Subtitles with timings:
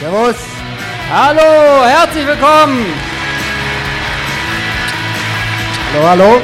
[0.00, 0.36] Servus.
[1.12, 2.84] Hallo, herzlich willkommen.
[5.92, 6.42] Hallo, hallo.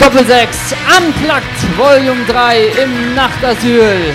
[0.00, 4.14] Doppelsechs, Unplugged, Volume 3 im Nachtasyl.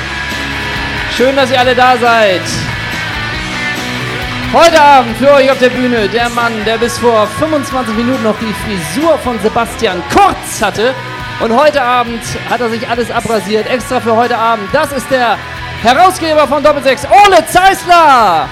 [1.16, 2.42] Schön, dass ihr alle da seid.
[4.54, 8.36] Heute Abend für euch auf der Bühne der Mann, der bis vor 25 Minuten noch
[8.40, 10.94] die Frisur von Sebastian Kurz hatte.
[11.40, 14.68] Und heute Abend hat er sich alles abrasiert, extra für heute Abend.
[14.74, 15.38] Das ist der
[15.84, 18.48] Herausgeber von Doppelsechs, Ole Zeisler.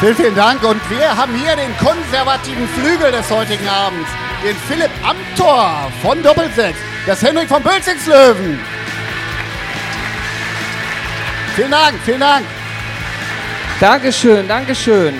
[0.00, 0.62] Vielen, vielen Dank.
[0.62, 4.10] Und wir haben hier den konservativen Flügel des heutigen Abends.
[4.44, 6.78] Den Philipp Amthor von Doppelsechs.
[7.06, 8.60] Das Henrik von Bölzingslöwen.
[11.56, 12.44] Vielen Dank, vielen Dank.
[13.80, 15.14] Dankeschön, Dankeschön.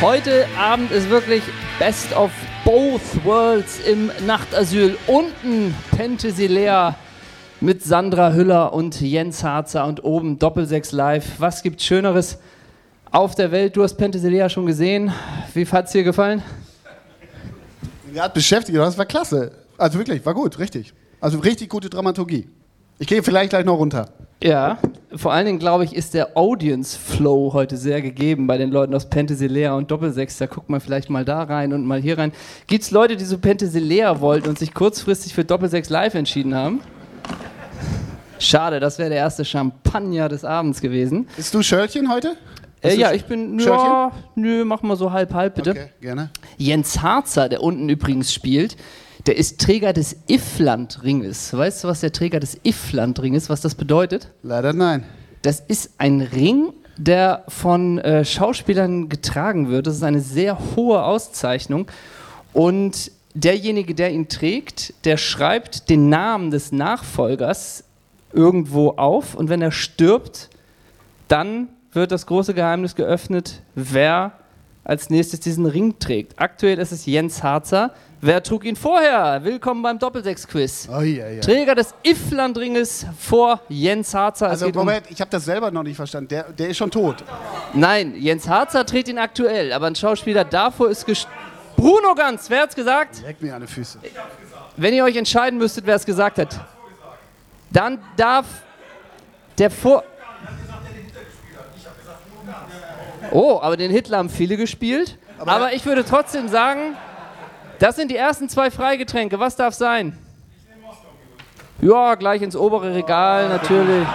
[0.00, 1.44] Heute Abend ist wirklich
[1.78, 2.32] Best of
[2.64, 4.98] Both Worlds im Nachtasyl.
[5.06, 6.96] Unten Penthesilea
[7.60, 11.38] mit Sandra Hüller und Jens Harzer und oben Doppelsechs Live.
[11.38, 12.38] Was gibt Schöneres
[13.10, 13.76] auf der Welt?
[13.76, 15.12] Du hast Penthesilea schon gesehen.
[15.54, 16.42] Wie hat es dir gefallen?
[18.14, 19.52] Er hat beschäftigt, das war klasse.
[19.78, 20.92] Also wirklich, war gut, richtig.
[21.20, 22.48] Also richtig gute Dramaturgie.
[22.98, 24.08] Ich gehe vielleicht gleich noch runter.
[24.42, 24.78] Ja,
[25.14, 28.94] vor allen Dingen glaube ich, ist der Audience Flow heute sehr gegeben bei den Leuten
[28.94, 30.36] aus Penthesilea und Doppelsechs.
[30.36, 32.32] Da guckt man vielleicht mal da rein und mal hier rein.
[32.66, 36.80] Gibt es Leute, die so Penthesilea wollten und sich kurzfristig für Doppelsechs Live entschieden haben?
[38.38, 41.28] Schade, das wäre der erste Champagner des Abends gewesen.
[41.36, 42.36] Bist du Schörlchen heute?
[42.82, 43.58] Äh, ja, ich bin.
[43.58, 45.70] Ja, nö, mach mal so halb, halb bitte.
[45.70, 46.30] Okay, gerne.
[46.56, 48.76] Jens Harzer, der unten übrigens spielt,
[49.26, 51.56] der ist Träger des Iffland-Ringes.
[51.56, 54.28] Weißt du, was der Träger des Iffland-Ringes, ist, was das bedeutet?
[54.42, 55.04] Leider nein.
[55.42, 59.86] Das ist ein Ring, der von äh, Schauspielern getragen wird.
[59.86, 61.86] Das ist eine sehr hohe Auszeichnung.
[62.52, 67.84] Und derjenige, der ihn trägt, der schreibt den Namen des Nachfolgers
[68.36, 69.34] irgendwo auf.
[69.34, 70.50] Und wenn er stirbt,
[71.28, 74.32] dann wird das große Geheimnis geöffnet, wer
[74.84, 76.38] als nächstes diesen Ring trägt.
[76.38, 77.92] Aktuell ist es Jens Harzer.
[78.20, 79.42] Wer trug ihn vorher?
[79.42, 80.88] Willkommen beim Doppelsechs-Quiz.
[80.90, 81.40] Oh, ja, ja.
[81.40, 84.48] Träger des Iffland-Ringes vor Jens Harzer.
[84.48, 86.28] Also geht um- Moment, ich habe das selber noch nicht verstanden.
[86.28, 87.16] Der, der ist schon tot.
[87.74, 91.26] Nein, Jens Harzer trägt ihn aktuell, aber ein Schauspieler davor ist gest
[91.76, 93.22] Bruno Ganz, wer hat's gesagt?
[93.26, 93.98] Leck mir an die Füße.
[94.76, 96.58] Wenn ihr euch entscheiden müsstet, wer es gesagt hat,
[97.70, 98.46] dann darf
[99.58, 100.04] der vor.
[103.32, 105.18] Oh, aber den Hitler haben viele gespielt.
[105.38, 106.96] Aber, ich würde trotzdem sagen,
[107.78, 109.38] das sind die ersten zwei Freigetränke.
[109.38, 110.16] Was darf sein?
[111.82, 114.06] Ja, gleich ins obere Regal natürlich.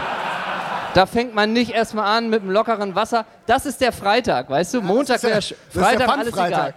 [0.96, 3.26] Da fängt man nicht erstmal an mit einem lockeren Wasser.
[3.46, 4.82] Das ist der Freitag, weißt du?
[4.82, 6.74] Montag ist der- wäre der Freitag alles egal.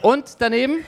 [0.00, 0.84] Und daneben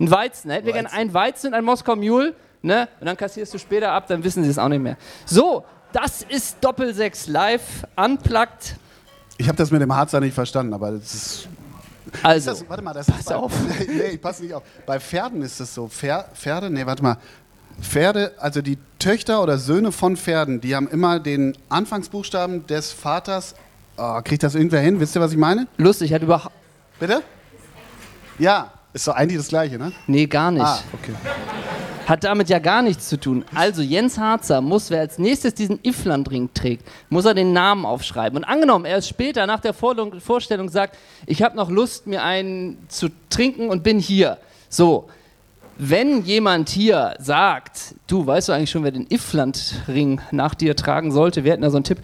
[0.00, 0.50] ein Weizen.
[0.50, 2.34] Hätten wir gerne ein Weizen und ein Moskau Mule,
[2.64, 2.88] ne?
[2.98, 4.96] Und dann kassierst du später ab, dann wissen sie es auch nicht mehr.
[5.26, 8.76] So, das ist Doppelsechs live, unplugged.
[9.36, 11.48] Ich habe das mit dem Harzer nicht verstanden, aber das ist.
[12.22, 13.52] Also, ist das, warte mal, das pass ist bei, auf.
[13.88, 14.62] nee, ich pass nicht auf.
[14.86, 15.88] Bei Pferden ist es so.
[15.88, 17.18] Pfer, Pferde, nee, warte mal.
[17.80, 23.56] Pferde, also die Töchter oder Söhne von Pferden, die haben immer den Anfangsbuchstaben des Vaters.
[23.96, 25.00] Oh, kriegt das irgendwer hin?
[25.00, 25.66] Wisst ihr, was ich meine?
[25.76, 26.54] lustig, hat überhaupt.
[27.00, 27.22] Bitte?
[28.38, 29.92] Ja, ist doch eigentlich das Gleiche, ne?
[30.06, 30.62] Nee, gar nicht.
[30.64, 31.14] Ah, okay.
[32.06, 33.44] Hat damit ja gar nichts zu tun.
[33.54, 38.36] Also Jens Harzer muss, wer als nächstes diesen Iffland-Ring trägt, muss er den Namen aufschreiben.
[38.36, 42.76] Und angenommen, er ist später nach der Vorstellung sagt, ich habe noch Lust, mir einen
[42.88, 44.38] zu trinken und bin hier.
[44.68, 45.08] So,
[45.78, 51.10] wenn jemand hier sagt, du weißt du eigentlich schon, wer den Iffland-Ring nach dir tragen
[51.10, 51.98] sollte, wir hätten da so einen Tipp.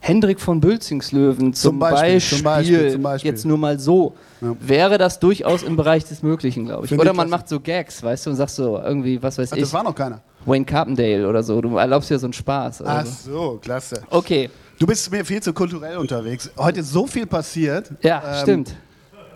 [0.00, 3.30] Hendrik von Bülzingslöwen zum, Zum Beispiel, Beispiel, zum Beispiel, zum Beispiel.
[3.30, 4.54] jetzt nur mal so, Ja.
[4.60, 6.92] wäre das durchaus im Bereich des Möglichen, glaube ich.
[6.92, 7.30] Oder man klasse.
[7.30, 9.82] macht so Gags, weißt du, und sagst so irgendwie, was weiß Ach, ich, das war
[9.82, 10.20] noch keiner.
[10.44, 11.60] Wayne Carpendale oder so.
[11.60, 12.82] Du erlaubst dir so einen Spaß.
[12.82, 13.32] Ach Also.
[13.32, 14.02] so, klasse.
[14.10, 16.50] Okay, Du bist mir viel zu kulturell unterwegs.
[16.58, 17.90] Heute ist so viel passiert.
[18.02, 18.76] ja, Ähm, stimmt.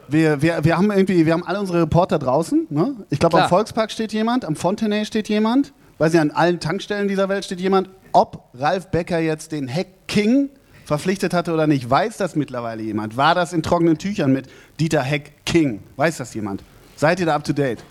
[0.06, 2.66] Wir, wir, wir haben irgendwie, wir haben alle unsere Reporter draußen.
[2.68, 2.94] Ne?
[3.08, 3.48] Ich glaube, am.
[3.48, 5.72] Volkspark steht jemand, am Fontenay steht jemand.
[6.00, 7.90] Weiß nicht, an allen Tankstellen dieser Welt steht jemand.
[8.12, 10.48] Ob Ralf Becker jetzt den Heck King
[10.86, 13.18] verpflichtet hatte oder nicht, weiß das mittlerweile jemand.
[13.18, 14.48] War das in trockenen Tüchern mit
[14.80, 15.82] Dieter Heck King?
[15.96, 16.64] Weiß das jemand?
[16.96, 17.84] Seid ihr da up to date?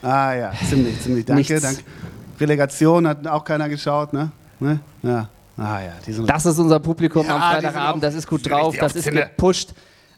[0.00, 1.26] Ah ja, ziemlich, ziemlich.
[1.26, 1.82] Danke, danke.
[2.40, 4.32] Relegation hat auch keiner geschaut, ne?
[4.58, 4.80] ne?
[5.02, 5.28] Ja.
[5.58, 8.02] Ah ja, die sind Das ist unser Publikum Ja, am Freitagabend.
[8.02, 9.24] Das ist gut drauf, das ist Zinne.
[9.26, 9.74] gepusht.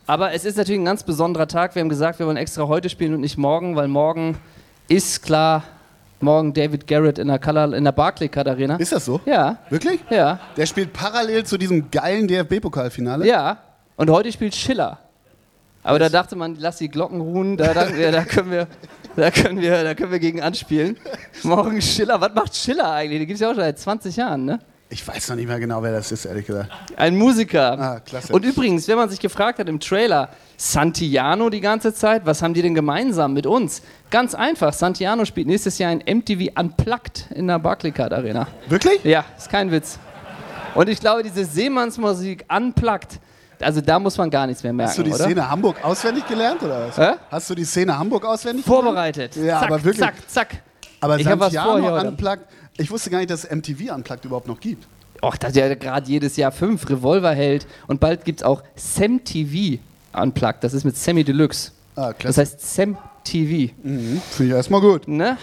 [0.07, 1.75] Aber es ist natürlich ein ganz besonderer Tag.
[1.75, 4.39] Wir haben gesagt, wir wollen extra heute spielen und nicht morgen, weil morgen
[4.87, 5.65] ist klar,
[6.23, 8.77] morgen David Garrett in der, Color, in der Barclaycard Arena.
[8.77, 9.21] Ist das so?
[9.27, 10.01] Ja, Wirklich?
[10.11, 13.27] ja, Der spielt parallel zu diesem geilen DFB-Pokalfinale?
[13.27, 13.59] ja.
[13.97, 14.99] Und heute spielt Schiller.
[15.83, 18.67] Aber da dachte man, lass die Glocken ruhen, da, da, da können wir.
[19.15, 20.97] Da können wir, da können wir gegen anspielen.
[21.43, 22.19] Morgen Schiller.
[22.21, 23.21] Was macht Schiller eigentlich?
[23.21, 24.59] Den gibt es ja auch schon seit 20 Jahren, ne?
[24.93, 26.71] Ich weiß noch nicht mehr genau, wer das ist, ehrlich gesagt.
[26.97, 27.81] Ein Musiker.
[27.81, 28.31] Ah, klasse.
[28.31, 30.29] Und übrigens, wenn man sich gefragt hat im Trailer,
[30.59, 33.81] Santiano die ganze Zeit, was haben die denn gemeinsam mit uns?
[34.11, 38.47] Ganz einfach, Santiano spielt nächstes Jahr ein MTV Unplugged in der Barclaycard Arena.
[38.69, 39.03] Wirklich?
[39.03, 39.99] Ja, ist kein Witz.
[40.75, 43.19] Und ich glaube, diese Seemannsmusik Unplugged,
[43.63, 45.25] also da muss man gar nichts mehr merken, Hast du die oder?
[45.25, 46.99] Szene Hamburg auswendig gelernt oder was?
[46.99, 47.13] Hä?
[47.31, 49.37] Hast du die Szene Hamburg auswendig Vorbereitet.
[49.37, 50.05] Ja, zack, aber wirklich.
[50.05, 50.63] zack, zack.
[51.01, 51.99] Aber Ich Santiano.
[52.09, 52.45] Unplugged,
[52.79, 54.87] ich wusste gar nicht, dass es MTV Unplugged überhaupt noch gibt.
[55.23, 59.23] Och, das ist ja gerade jedes Jahr fünf Revolverheld und bald gibt es auch Sam
[59.25, 59.81] TV
[60.13, 60.65] Unplugged.
[60.65, 61.71] Das ist mit Sammy Deluxe.
[61.95, 62.41] Ah, Das klasse.
[62.41, 63.73] heißt Sam TV.
[63.83, 64.21] Mhm.
[64.31, 65.07] Finde ich erstmal gut.
[65.07, 65.37] Ne?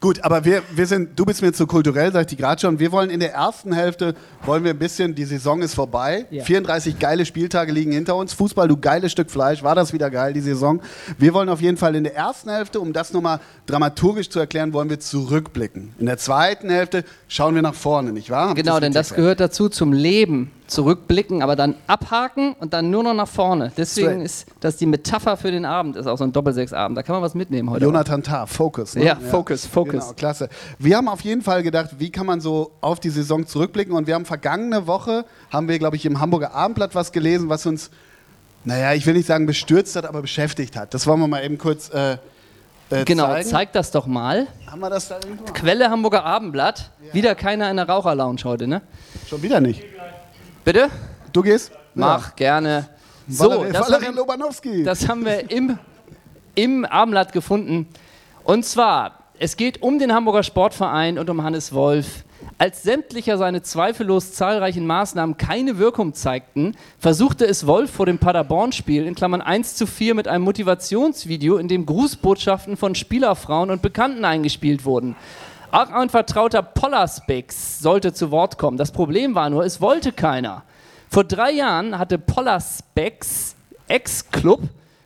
[0.00, 2.78] Gut, aber wir, wir sind, du bist mir zu kulturell, sag ich die gerade schon.
[2.78, 4.14] Wir wollen in der ersten Hälfte,
[4.44, 6.26] wollen wir ein bisschen, die Saison ist vorbei.
[6.30, 6.44] Ja.
[6.44, 8.32] 34 geile Spieltage liegen hinter uns.
[8.32, 10.80] Fußball, du geiles Stück Fleisch, war das wieder geil, die Saison.
[11.18, 14.72] Wir wollen auf jeden Fall in der ersten Hälfte, um das nochmal dramaturgisch zu erklären,
[14.72, 15.94] wollen wir zurückblicken.
[15.98, 18.50] In der zweiten Hälfte schauen wir nach vorne, nicht wahr?
[18.50, 20.52] Hab ich Genau, denn das gehört dazu zum Leben.
[20.68, 23.72] Zurückblicken, aber dann abhaken und dann nur noch nach vorne.
[23.76, 26.96] Deswegen ist das die Metapher für den Abend, ist auch so ein Doppelsechsabend.
[26.96, 27.84] Da kann man was mitnehmen heute.
[27.84, 28.94] Jonathan Tah, Focus.
[28.94, 29.04] Ne?
[29.06, 29.92] Ja, Focus, Focus.
[29.92, 30.48] Genau, klasse.
[30.78, 34.06] Wir haben auf jeden Fall gedacht, wie kann man so auf die Saison zurückblicken und
[34.06, 37.90] wir haben vergangene Woche, haben wir glaube ich im Hamburger Abendblatt was gelesen, was uns,
[38.64, 40.92] naja, ich will nicht sagen bestürzt hat, aber beschäftigt hat.
[40.92, 42.18] Das wollen wir mal eben kurz äh,
[42.90, 43.48] äh, Genau, zeigen.
[43.48, 44.46] zeig das doch mal.
[44.66, 45.44] Haben wir das da irgendwo?
[45.52, 46.90] Quelle Hamburger Abendblatt.
[47.12, 48.82] Wieder keiner in der Raucherlounge heute, ne?
[49.28, 49.82] Schon wieder nicht.
[50.68, 50.90] Bitte?
[51.32, 51.72] Du gehst?
[51.94, 52.90] Mach gerne.
[53.26, 55.78] So, Valerie, das Valerie haben, das haben wir im,
[56.54, 57.88] im Abendblatt gefunden.
[58.44, 62.22] Und zwar, es geht um den Hamburger Sportverein und um Hannes Wolf.
[62.58, 69.06] Als sämtlicher seine zweifellos zahlreichen Maßnahmen keine Wirkung zeigten, versuchte es Wolf vor dem Paderborn-Spiel
[69.06, 74.26] in Klammern 1 zu 4 mit einem Motivationsvideo, in dem Grußbotschaften von Spielerfrauen und Bekannten
[74.26, 75.16] eingespielt wurden.
[75.70, 78.78] Auch ein vertrauter Pollersbex sollte zu Wort kommen.
[78.78, 80.62] Das Problem war nur, es wollte keiner.
[81.10, 83.54] Vor drei Jahren hatte Pollersbecks
[83.86, 84.62] Ex-Club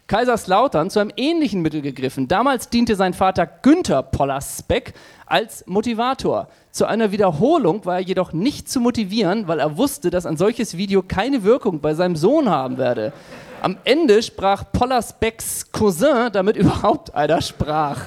[0.07, 2.29] Kaiserslautern zu einem ähnlichen Mittel gegriffen.
[2.29, 4.95] Damals diente sein Vater Günther Pollersbeck
[5.27, 6.49] als Motivator.
[6.71, 10.77] Zu einer Wiederholung war er jedoch nicht zu motivieren, weil er wusste, dass ein solches
[10.77, 13.13] Video keine Wirkung bei seinem Sohn haben werde.
[13.63, 18.07] Am Ende sprach Pollersbecks Cousin, damit überhaupt einer sprach.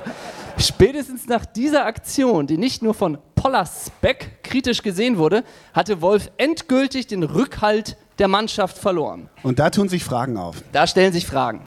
[0.57, 5.43] Spätestens nach dieser Aktion, die nicht nur von Pollersbeck kritisch gesehen wurde,
[5.73, 9.29] hatte Wolf endgültig den Rückhalt der Mannschaft verloren.
[9.43, 10.57] Und da tun sich Fragen auf.
[10.71, 11.61] Da stellen sich Fragen.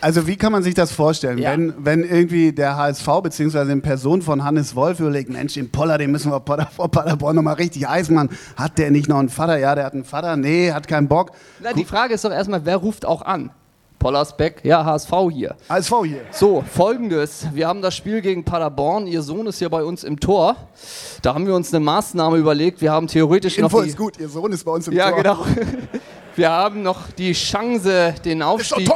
[0.00, 1.52] Also wie kann man sich das vorstellen, Ja.
[1.52, 5.96] wenn, wenn irgendwie der HSV beziehungsweise in Person von Hannes Wolf überlegt, Mensch, den Poller,
[5.96, 8.30] den müssen wir Potter, vor Paderborn nochmal richtig heiß machen.
[8.56, 9.58] Hat der nicht noch einen Vater?
[9.58, 10.36] Ja, der hat einen Vater.
[10.36, 11.30] Nee, hat keinen Bock.
[11.62, 13.50] Na, die Frage ist doch erstmal, wer ruft auch an?
[14.02, 15.54] Pollersbeck, ja, HSV hier.
[15.68, 16.20] HSV hier.
[16.32, 17.46] So, folgendes.
[17.52, 19.06] Wir haben das Spiel gegen Paderborn.
[19.06, 20.56] Ihr Sohn ist hier bei uns im Tor.
[21.22, 22.80] Da haben wir uns eine Maßnahme überlegt.
[22.80, 23.66] Wir haben theoretisch noch.
[23.70, 25.22] Info Die, ist gut, ihr Sohn ist bei uns im ja, Tor.
[25.22, 25.46] genau.
[26.34, 28.90] Wir haben noch die Chance, den Aufstieg,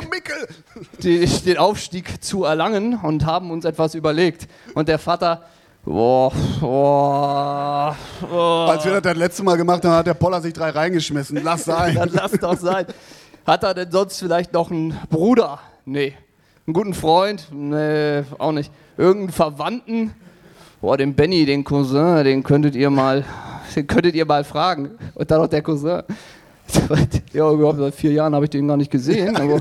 [1.03, 4.49] die, den Aufstieg zu erlangen und haben uns etwas überlegt.
[4.75, 5.43] Und der Vater,
[5.85, 7.97] boah, boah,
[8.29, 8.71] boah.
[8.71, 11.39] Als wir das das letzte Mal gemacht haben, hat der Poller sich drei reingeschmissen.
[11.45, 11.95] Lass sein.
[11.97, 12.87] Dann lass doch sein.
[13.47, 15.61] Hat er denn sonst vielleicht noch einen Bruder?
[15.85, 16.15] Nee.
[16.67, 17.47] Einen guten Freund?
[17.53, 18.73] Nee, auch nicht.
[18.99, 20.13] Irgendeinen Verwandten?
[20.81, 23.25] Boah, den Benny, den Cousin, den könntet ihr mal,
[23.77, 24.99] den könntet ihr mal fragen.
[25.15, 26.03] Und dann noch der Cousin.
[27.33, 29.37] Ja, überhaupt seit vier Jahren habe ich den gar nicht gesehen.
[29.37, 29.61] Aber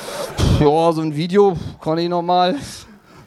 [0.60, 2.54] ja, so ein Video kann ich noch mal.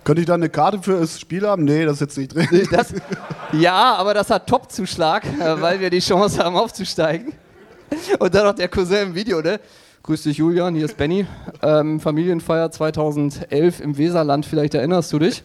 [0.06, 1.66] Könnte ich da eine Karte für das Spiel haben?
[1.66, 2.48] Nee, das ist jetzt nicht drin.
[2.72, 2.94] Das,
[3.52, 7.34] ja, aber das hat Top-Zuschlag, äh, weil wir die Chance haben aufzusteigen.
[8.18, 9.60] Und dann noch der Cousin im Video, ne?
[10.10, 11.28] Grüß dich, Julian, hier ist Benny.
[11.62, 15.44] Ähm, Familienfeier 2011 im Weserland, vielleicht erinnerst du dich.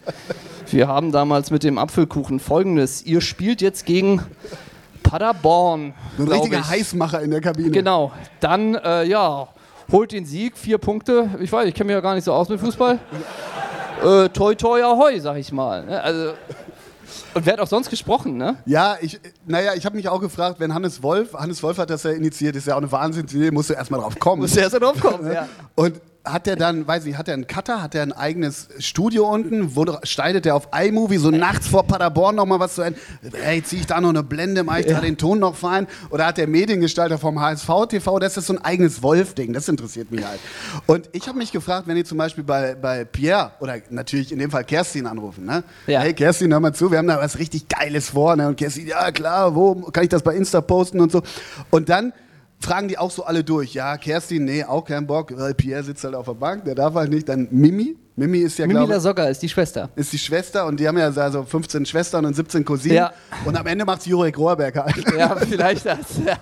[0.70, 4.22] Wir haben damals mit dem Apfelkuchen folgendes: Ihr spielt jetzt gegen
[5.02, 5.92] Paderborn.
[6.16, 6.66] Ein richtiger ich.
[6.66, 7.72] Heißmacher in der Kabine.
[7.72, 8.12] Genau.
[8.40, 9.48] Dann, äh, ja,
[9.92, 11.28] holt den Sieg, vier Punkte.
[11.40, 12.98] Ich weiß, ich kenne mich ja gar nicht so aus mit Fußball.
[14.02, 15.84] Äh, toi, toi, ahoi, sag ich mal.
[15.84, 16.00] ne?
[16.02, 16.32] Also,
[17.34, 18.56] und wer hat auch sonst gesprochen, ne?
[18.66, 22.02] Ja, ich, naja, ich habe mich auch gefragt, wenn Hannes Wolf, Hannes Wolf hat das
[22.02, 24.42] ja initiiert, ist ja auch eine Wahnsinnsidee, musst du erstmal drauf kommen.
[24.42, 25.48] Muss erst drauf kommen, ja.
[25.74, 29.28] Und hat der dann, weiß ich, hat er einen Cutter, hat er ein eigenes Studio
[29.28, 32.94] unten, wo schneidet er auf iMovie so nachts vor Paderborn nochmal was zu ein,
[33.34, 35.86] hey, zieh ich da noch eine Blende, mach ich da den Ton noch fein?
[36.10, 40.10] Oder hat der Mediengestalter vom HSV TV, das ist so ein eigenes Wolf-Ding, das interessiert
[40.10, 40.40] mich halt.
[40.86, 44.38] Und ich habe mich gefragt, wenn die zum Beispiel bei, bei Pierre oder natürlich in
[44.38, 45.62] dem Fall Kerstin anrufen, ne?
[45.86, 46.00] Ja.
[46.00, 48.48] Hey Kerstin, hör mal zu, wir haben da was richtig Geiles vor, ne?
[48.48, 51.22] Und Kerstin, ja klar, wo kann ich das bei Insta posten und so.
[51.70, 52.14] Und dann
[52.60, 53.74] fragen die auch so alle durch.
[53.74, 55.32] Ja, Kerstin, nee, auch kein Bock.
[55.36, 57.28] Weil Pierre sitzt halt auf der Bank, der darf halt nicht.
[57.28, 57.96] Dann Mimi.
[58.16, 59.90] Mimi ist ja, Mimi glaube Lasogga ist die Schwester.
[59.96, 62.96] ist die Schwester und die haben ja also 15 Schwestern und 17 Cousinen.
[62.96, 63.12] Ja.
[63.44, 64.94] Und am Ende macht Jurek Rohrberg halt.
[65.18, 66.18] Ja, vielleicht das.
[66.24, 66.36] Ja.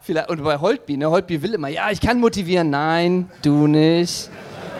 [0.00, 1.08] Vielleicht, und bei Holtby, ne?
[1.10, 2.70] Holtby will immer, ja, ich kann motivieren.
[2.70, 4.30] Nein, du nicht.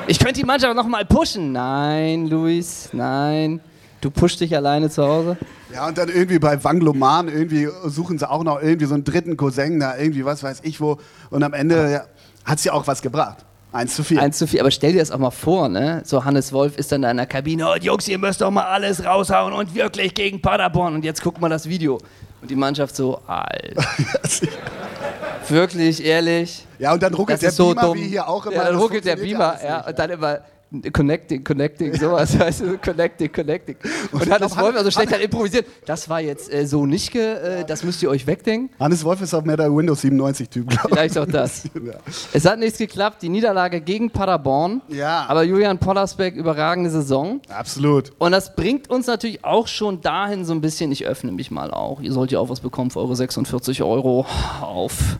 [0.08, 1.52] Ich könnte die Mannschaft noch mal pushen.
[1.52, 3.60] Nein, Luis, nein.
[4.00, 5.36] Du pushst dich alleine zu Hause.
[5.72, 9.36] Ja, und dann irgendwie bei Wangloman irgendwie suchen sie auch noch irgendwie so einen dritten
[9.36, 10.98] Cousin da, irgendwie was weiß ich wo.
[11.30, 12.04] Und am Ende ja,
[12.44, 13.44] hat es ja auch was gebracht.
[13.72, 14.18] Eins zu viel.
[14.18, 14.60] 1 zu 4.
[14.60, 16.02] Aber stell dir das auch mal vor, ne?
[16.04, 17.66] So Hannes Wolf ist dann da in der Kabine.
[17.66, 20.94] Oh, Jungs, ihr müsst doch mal alles raushauen und wirklich gegen Paderborn.
[20.94, 21.98] Und jetzt guck mal das Video.
[22.42, 23.82] Und die Mannschaft so, Alter.
[25.48, 26.66] wirklich, ehrlich.
[26.78, 27.98] ja, und dann ruckelt der so Beamer dumm.
[27.98, 28.56] wie hier auch immer.
[28.56, 29.88] Ja, dann ruckelt der Beamer, ja, nicht.
[29.88, 30.38] und dann immer
[30.92, 33.76] connecting, connecting, sowas, weißt du, connecting, connecting.
[34.10, 35.66] Und Hannes Wolf, also schlecht halt improvisiert.
[35.86, 38.70] Das war jetzt äh, so nicht, ge, äh, das müsst ihr euch wegdenken.
[38.78, 40.94] Hannes Wolf ist auch mehr der Windows 97-Typ, glaube ich.
[40.94, 41.64] Vielleicht auch das.
[41.82, 41.94] Ja.
[42.32, 44.82] Es hat nichts geklappt, die Niederlage gegen Paderborn.
[44.88, 45.24] Ja.
[45.26, 47.40] Aber Julian Pollersbeck, überragende Saison.
[47.48, 48.12] Absolut.
[48.18, 51.72] Und das bringt uns natürlich auch schon dahin so ein bisschen, ich öffne mich mal
[51.72, 52.00] auch.
[52.00, 54.26] Ihr sollt ja auch was bekommen für eure 46 Euro
[54.60, 55.18] auf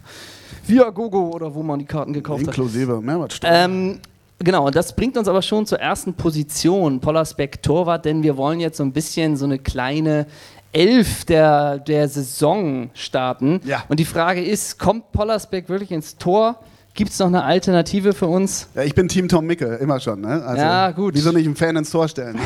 [0.67, 2.49] Viagogo oder wo man die Karten gekauft hat.
[2.49, 3.51] Inklusive Mehrwertsteuer.
[3.53, 3.99] Ähm,
[4.43, 8.61] genau, und das bringt uns aber schon zur ersten Position, Pollersbeck Torwart, denn wir wollen
[8.61, 10.27] jetzt so ein bisschen so eine kleine
[10.73, 13.61] Elf der, der Saison starten.
[13.65, 13.85] Ja.
[13.89, 16.59] Und die Frage ist, kommt Pollersbeck wirklich ins Tor?
[16.95, 18.69] Gibt es noch eine Alternative für uns?
[18.75, 20.21] ja, ich bin Team Tom Micke, immer schon.
[20.21, 20.45] Ne?
[20.45, 21.15] Also, Ja, gut.
[21.15, 22.39] Wieso nicht einen Fan ins Tor stellen?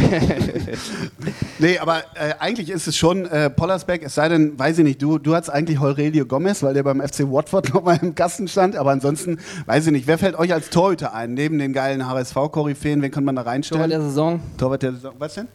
[1.58, 5.02] nee, aber äh, eigentlich ist es schon äh, Pollersbeck, es sei denn, weiß ich nicht,
[5.02, 8.76] du, du hast eigentlich Heurelio Gomez, weil der beim FC Watford nochmal im Kasten stand,
[8.76, 11.34] aber ansonsten, weiß ich nicht, wer fällt euch als Torhüter ein?
[11.34, 13.90] Neben den geilen HSV-Koryphäen, wen kann man da Torwart reinstellen?
[13.90, 14.40] der Saison?
[14.56, 15.14] Torwart der Saison.
[15.18, 15.48] Was denn?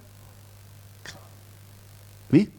[2.29, 2.50] Wie?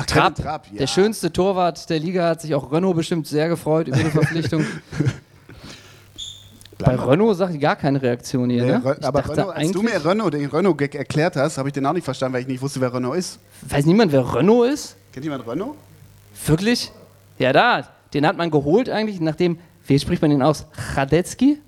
[0.00, 0.36] Ach, Trapp.
[0.36, 0.78] Trapp ja.
[0.78, 4.64] Der schönste Torwart der Liga hat sich auch Renault bestimmt sehr gefreut über die Verpflichtung.
[6.78, 8.96] Bei Renault sagt die gar keine Reaktion hier, Nee, ne?
[9.00, 11.92] Ich aber Renault, als du mir Renault, den Renault-Gag erklärt hast, habe ich den auch
[11.92, 13.40] nicht verstanden, weil ich nicht wusste, wer Renault ist.
[13.68, 14.94] Weiß niemand, wer Renault ist?
[15.12, 15.74] Kennt jemand Renault?
[16.46, 16.92] Wirklich?
[17.40, 17.88] Ja, da.
[18.14, 20.66] Den hat man geholt eigentlich, nachdem, wie spricht man den aus?
[20.94, 21.58] Radetzky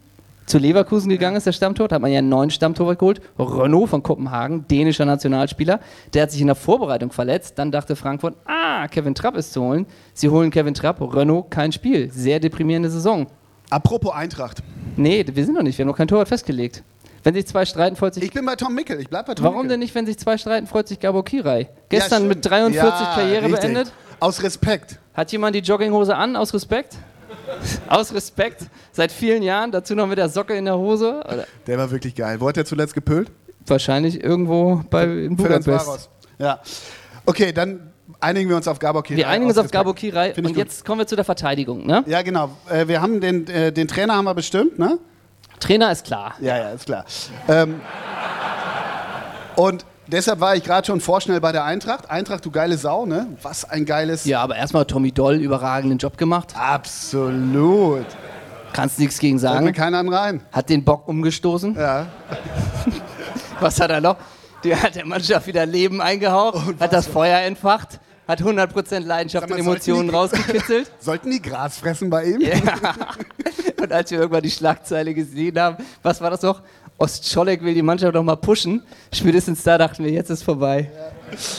[0.46, 1.86] zu Leverkusen gegangen ist, der Stammtor.
[1.88, 3.20] Da hat man ja einen neuen Stammtorwart geholt.
[3.38, 5.80] Renault von Kopenhagen, dänischer Nationalspieler.
[6.12, 7.58] Der hat sich in der Vorbereitung verletzt.
[7.58, 9.86] Dann dachte Frankfurt, ah, Kevin Trapp ist zu holen.
[10.12, 12.10] Sie holen Kevin Trapp, Renault kein Spiel.
[12.10, 13.26] Sehr deprimierende Saison.
[13.70, 14.58] Apropos Eintracht.
[14.96, 15.78] Nee, wir sind noch nicht.
[15.78, 16.82] Wir haben noch kein Torwart festgelegt.
[17.22, 18.24] Wenn sich zwei streiten, freut sich.
[18.24, 18.98] Ich bin bei Tom Mickel.
[18.98, 19.68] Ich bleib bei Tom Warum Mickel.
[19.70, 21.60] denn nicht, wenn sich zwei streiten, freut sich Gabo Kirai?
[21.60, 22.50] Ja, Gestern mit stimmt.
[22.50, 23.60] 43 Ja, Karriere richtig.
[23.60, 23.92] beendet.
[24.18, 24.98] Aus Respekt.
[25.14, 26.96] Hat jemand die Jogginghose an, aus Respekt?
[27.88, 28.66] Aus Respekt?
[28.92, 31.22] Seit vielen Jahren, dazu noch mit der Socke in der Hose?
[31.26, 32.40] Oder Der war wirklich geil.
[32.40, 33.30] Wo hat er zuletzt gepölt?
[33.66, 36.10] wahrscheinlich irgendwo bei, in Budapest.
[36.38, 36.60] Ja.
[37.26, 39.18] Okay, dann einigen wir uns auf Gabor Kirai.
[39.18, 40.12] Wir einigen uns auf Gabo Respekt.
[40.12, 40.56] Kirai und gut.
[40.56, 41.86] jetzt kommen wir zu der Verteidigung.
[41.86, 42.04] Ne?
[42.06, 42.50] Ja, genau.
[42.68, 44.98] Äh, wir haben den, äh, den Trainer haben wir bestimmt, ne?
[45.60, 46.34] Trainer ist klar.
[46.40, 47.04] Ja, ja, ist klar.
[47.48, 47.80] Ähm,
[49.56, 52.10] und deshalb war ich gerade schon vorschnell bei der Eintracht.
[52.10, 53.26] Eintracht, du geile Sau, ne?
[53.42, 54.24] Was ein geiles.
[54.24, 56.54] Ja, aber erstmal Tommy Doll überragenden Job gemacht.
[56.56, 58.06] Absolut.
[58.72, 59.72] Kannst nichts gegen Fällt mir sagen.
[59.72, 60.42] keiner rein.
[60.52, 61.74] Hat den Bock umgestoßen.
[61.74, 62.06] Ja.
[63.60, 64.16] Was hat er noch?
[64.64, 67.98] Der hat der Mannschaft wieder Leben eingehaucht, hat das Feuer entfacht,
[68.28, 70.90] hat 100% Leidenschaft mal, und Emotionen die- rausgekitzelt.
[71.00, 72.40] Sollten die Gras fressen bei ihm?
[72.42, 72.52] Ja.
[73.82, 76.60] Und als wir irgendwann die Schlagzeile gesehen haben, was war das noch?
[77.00, 78.82] Ostscholek will die Mannschaft noch mal pushen.
[79.12, 80.90] Spätestens da dachten wir, jetzt ist vorbei.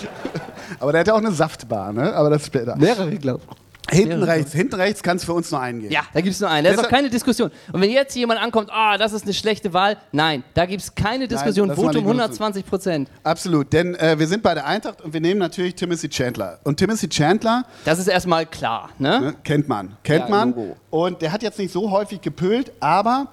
[0.79, 2.13] Aber der hat ja auch eine Saftbar, ne?
[2.13, 2.75] Aber das später.
[2.75, 3.62] Mehrere, glaube ich.
[3.89, 5.91] Hinten rechts, hinten rechts kann es für uns nur einen geben.
[5.91, 6.65] Ja, da gibt es nur einen.
[6.65, 7.51] Da ist auch keine Diskussion.
[7.74, 10.95] Und wenn jetzt jemand ankommt, ah, das ist eine schlechte Wahl, nein, da gibt es
[10.95, 11.67] keine Diskussion.
[11.67, 12.19] war Votum nicht benutzen.
[12.21, 13.10] 120 Prozent.
[13.24, 16.60] Absolut, denn äh, wir sind bei der Eintracht und wir nehmen natürlich Timothy Chandler.
[16.63, 18.91] Und Timothy Chandler Das ist erstmal klar.
[18.98, 19.19] Ne?
[19.19, 20.75] ne, kennt man, kennt Ja, man.
[20.89, 23.27] Und der hat jetzt nicht so häufig gepölt, aber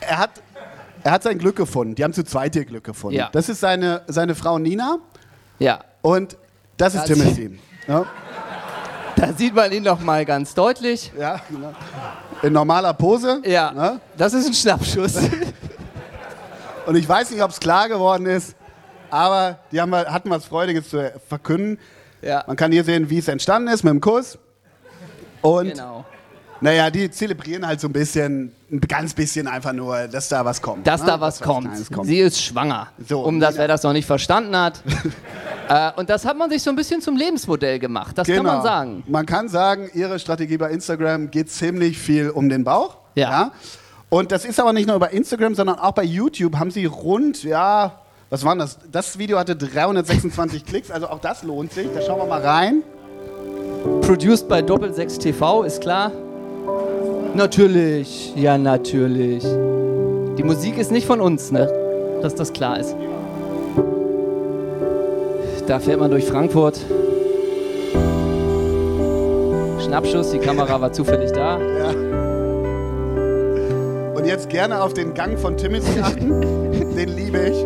[0.00, 0.30] er hat,
[1.04, 1.94] er hat sein Glück gefunden.
[1.94, 3.16] Die haben zu zweit ihr Glück gefunden.
[3.18, 3.28] Ja.
[3.32, 4.98] Das ist seine, seine Frau Nina
[5.58, 5.80] Ja.
[6.02, 6.36] und
[6.76, 7.58] das ist sie- Timothy.
[7.88, 8.06] Ja,
[9.16, 11.12] Da sieht man ihn noch mal ganz deutlich.
[11.18, 11.72] ja, genau.
[12.42, 13.42] In normaler Pose.
[13.44, 14.00] Ja, Ne?
[14.16, 15.16] das ist ein Schnappschuss.
[16.86, 18.54] Und ich weiß nicht, ob es klar geworden ist,
[19.10, 21.78] aber die haben, hatten was Freudiges zu verkünden.
[22.22, 24.38] ja, Man kann hier sehen, wie es entstanden ist mit dem Kuss.
[25.42, 26.04] Und genau.
[26.60, 30.62] naja, die zelebrieren halt so ein bisschen, ein ganz bisschen einfach nur, dass da was
[30.62, 30.86] kommt.
[30.86, 31.06] Dass ne?
[31.08, 31.66] da was kommt.
[31.68, 32.06] Kleines kommt.
[32.06, 32.88] Sie ist schwanger.
[33.06, 34.82] So, um das, wer das noch nicht verstanden hat.
[35.68, 38.16] äh, und das hat man sich so ein bisschen zum Lebensmodell gemacht.
[38.16, 38.52] Das kann Genau.
[38.54, 39.02] man sagen.
[39.08, 42.98] Man kann sagen, ihre Strategie bei Instagram geht ziemlich viel um den Bauch.
[43.16, 43.50] Ja.
[44.08, 47.42] Und das ist aber nicht nur bei Instagram, sondern auch bei YouTube haben sie rund,
[47.42, 48.78] ja, was waren das?
[48.90, 51.88] Das Video hatte 326 Klicks, also auch das lohnt sich.
[51.92, 52.82] Da schauen wir mal rein.
[54.02, 56.12] Produced bei Doppel 6 TV, ist klar.
[57.34, 59.44] Natürlich, ja natürlich.
[60.36, 61.68] Die Musik ist nicht von uns, ne?
[62.22, 62.96] Dass das klar ist.
[65.66, 66.80] Da fährt man durch Frankfurt.
[69.84, 71.58] Schnappschuss, die Kamera war zufällig da.
[71.60, 71.90] Ja.
[74.14, 76.40] Und jetzt gerne auf den Gang von Timothy achten.
[76.96, 77.64] Den liebe ich.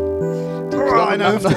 [0.73, 1.55] Die kleine Hüfte.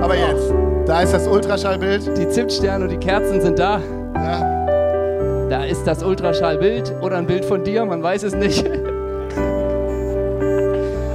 [0.00, 0.52] Aber jetzt,
[0.88, 2.16] da ist das Ultraschallbild.
[2.16, 3.80] Die Zimtsterne und die Kerzen sind da.
[4.14, 5.46] Ja.
[5.50, 8.64] Da ist das Ultraschallbild oder ein Bild von dir, man weiß es nicht.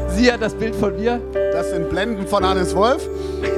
[0.09, 1.19] Sie hat das Bild von mir.
[1.51, 3.09] Das sind Blenden von Hannes Wolf.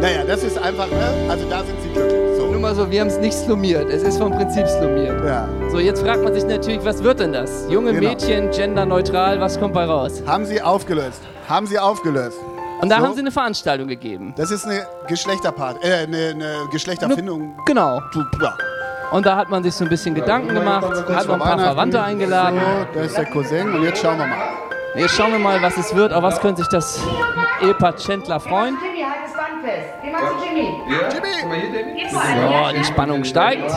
[0.00, 1.10] naja, das ist einfach, ne?
[1.28, 2.36] Also da sind sie glücklich.
[2.38, 2.46] So.
[2.46, 3.90] Nur mal so, wir haben es nicht slummiert.
[3.90, 5.22] Es ist vom Prinzip slummiert.
[5.24, 5.48] Ja.
[5.70, 7.66] So, jetzt fragt man sich natürlich, was wird denn das?
[7.70, 8.08] Junge Genau.
[8.08, 10.22] Mädchen, genderneutral, was kommt bei raus?
[10.26, 11.20] Haben sie aufgelöst.
[11.46, 12.38] Haben sie aufgelöst.
[12.80, 13.04] Und da So.
[13.06, 14.34] haben sie eine Veranstaltung gegeben.
[14.36, 17.56] Das ist eine Geschlechterpart, äh, eine, eine Geschlechterfindung.
[17.66, 18.00] Genau.
[18.12, 18.54] Du- Ja.
[19.10, 21.58] Und da hat man sich so ein bisschen Gedanken gemacht, hat noch ein paar.
[21.58, 22.60] Verwandte eingeladen.
[22.60, 24.36] So, da ist der Cousin und jetzt schauen wir mal.
[24.94, 26.12] Jetzt schauen wir mal, was es wird.
[26.12, 27.00] Auf was könnte sich das
[27.62, 28.76] Ehepaar Chandler freuen?
[28.82, 29.94] Jimmy, halt das Band fest.
[30.02, 30.68] Geh mal zu Jimmy.
[31.14, 32.08] Jimmy!
[32.10, 33.70] So, die Spannung steigt.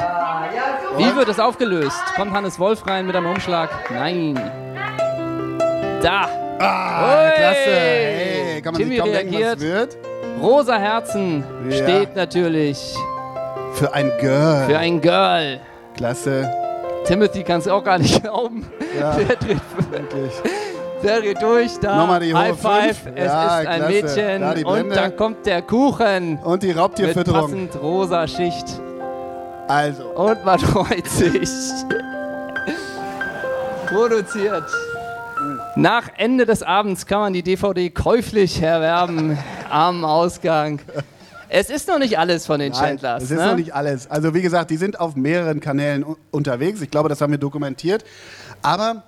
[0.98, 2.02] Wie wird es aufgelöst?
[2.16, 3.70] Kommt Hannes Wolf rein mit einem Umschlag?
[3.92, 4.36] Nein.
[6.02, 6.28] Da.
[6.60, 7.60] Ah, klasse.
[7.72, 9.62] Hey, kann man Timmy sich kaum denken, was reagiert.
[9.62, 9.98] wird.
[10.42, 11.76] Rosa Herzen Ja.
[11.78, 12.96] steht natürlich
[13.74, 14.66] Für ein Girl.
[14.68, 15.60] für ein Girl.
[15.96, 16.50] klasse.
[17.06, 18.66] Timothy kann es auch gar nicht glauben.
[19.00, 19.16] Ja.
[19.16, 19.58] Der, dreht,
[19.90, 20.32] Wirklich.
[21.04, 21.80] der dreht durch.
[21.80, 21.96] Da.
[21.98, 22.98] Nochmal die High Five.
[23.00, 23.16] Fünf.
[23.16, 23.92] Es Ja, ist ein klasse.
[23.92, 24.42] Mädchen.
[24.42, 26.38] Da und dann kommt der Kuchen.
[26.44, 27.42] Und die Mit Raubtierfütterung.
[27.42, 28.66] passend rosa Schicht.
[29.68, 31.50] Also, Und man freut sich.
[33.88, 34.64] Produziert.
[35.76, 39.38] Nach Ende des Abends kann man die DVD käuflich erwerben
[39.70, 40.82] am Ausgang.
[41.48, 43.24] Es ist noch nicht alles von den nein, Chandlers.
[43.24, 43.46] das ist ne?
[43.48, 44.10] noch nicht alles.
[44.10, 46.82] Also wie gesagt, die sind auf mehreren Kanälen unterwegs.
[46.82, 48.04] Ich glaube, das haben wir dokumentiert.
[48.62, 49.04] Aber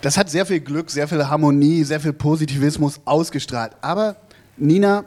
[0.00, 3.72] das hat sehr viel Glück, sehr viel Harmonie, sehr viel Positivismus ausgestrahlt.
[3.80, 4.16] Aber
[4.56, 5.04] Nina,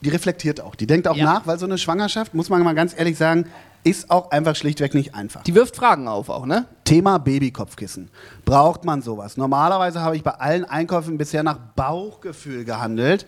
[0.00, 0.74] die reflektiert auch.
[0.74, 1.24] Die denkt auch Ja.
[1.24, 3.46] nach, weil so eine Schwangerschaft, muss man mal ganz ehrlich sagen,
[3.84, 5.42] ist auch einfach schlichtweg nicht einfach.
[5.42, 6.66] Die wirft Fragen auf auch, ne?
[6.84, 8.10] Thema Babykopfkissen.
[8.44, 9.36] Braucht man sowas?
[9.36, 13.26] Normalerweise habe ich bei allen Einkäufen bisher nach Bauchgefühl gehandelt.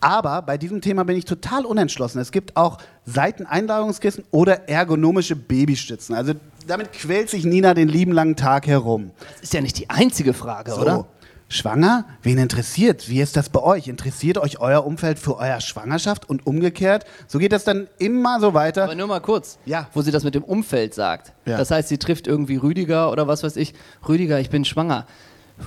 [0.00, 2.18] Aber bei diesem Thema bin ich total unentschlossen.
[2.18, 6.14] Es gibt auch Seiteneinladungskissen oder ergonomische Babystützen.
[6.16, 6.32] Also
[6.66, 9.12] damit quält sich Nina den lieben langen Tag herum.
[9.34, 11.06] Das ist ja nicht die einzige Frage, So, oder?
[11.52, 12.06] Schwanger?
[12.22, 13.08] Wen interessiert?
[13.10, 13.86] Wie ist das bei euch?
[13.86, 17.04] Interessiert euch euer Umfeld für eure Schwangerschaft und umgekehrt?
[17.28, 18.84] So geht das dann immer so weiter.
[18.84, 19.88] Aber nur mal kurz, Ja.
[19.92, 21.32] wo sie das mit dem Umfeld sagt.
[21.44, 21.58] Ja.
[21.58, 23.74] Das heißt, sie trifft irgendwie Rüdiger oder was weiß ich.
[24.08, 25.06] Rüdiger, ich bin schwanger.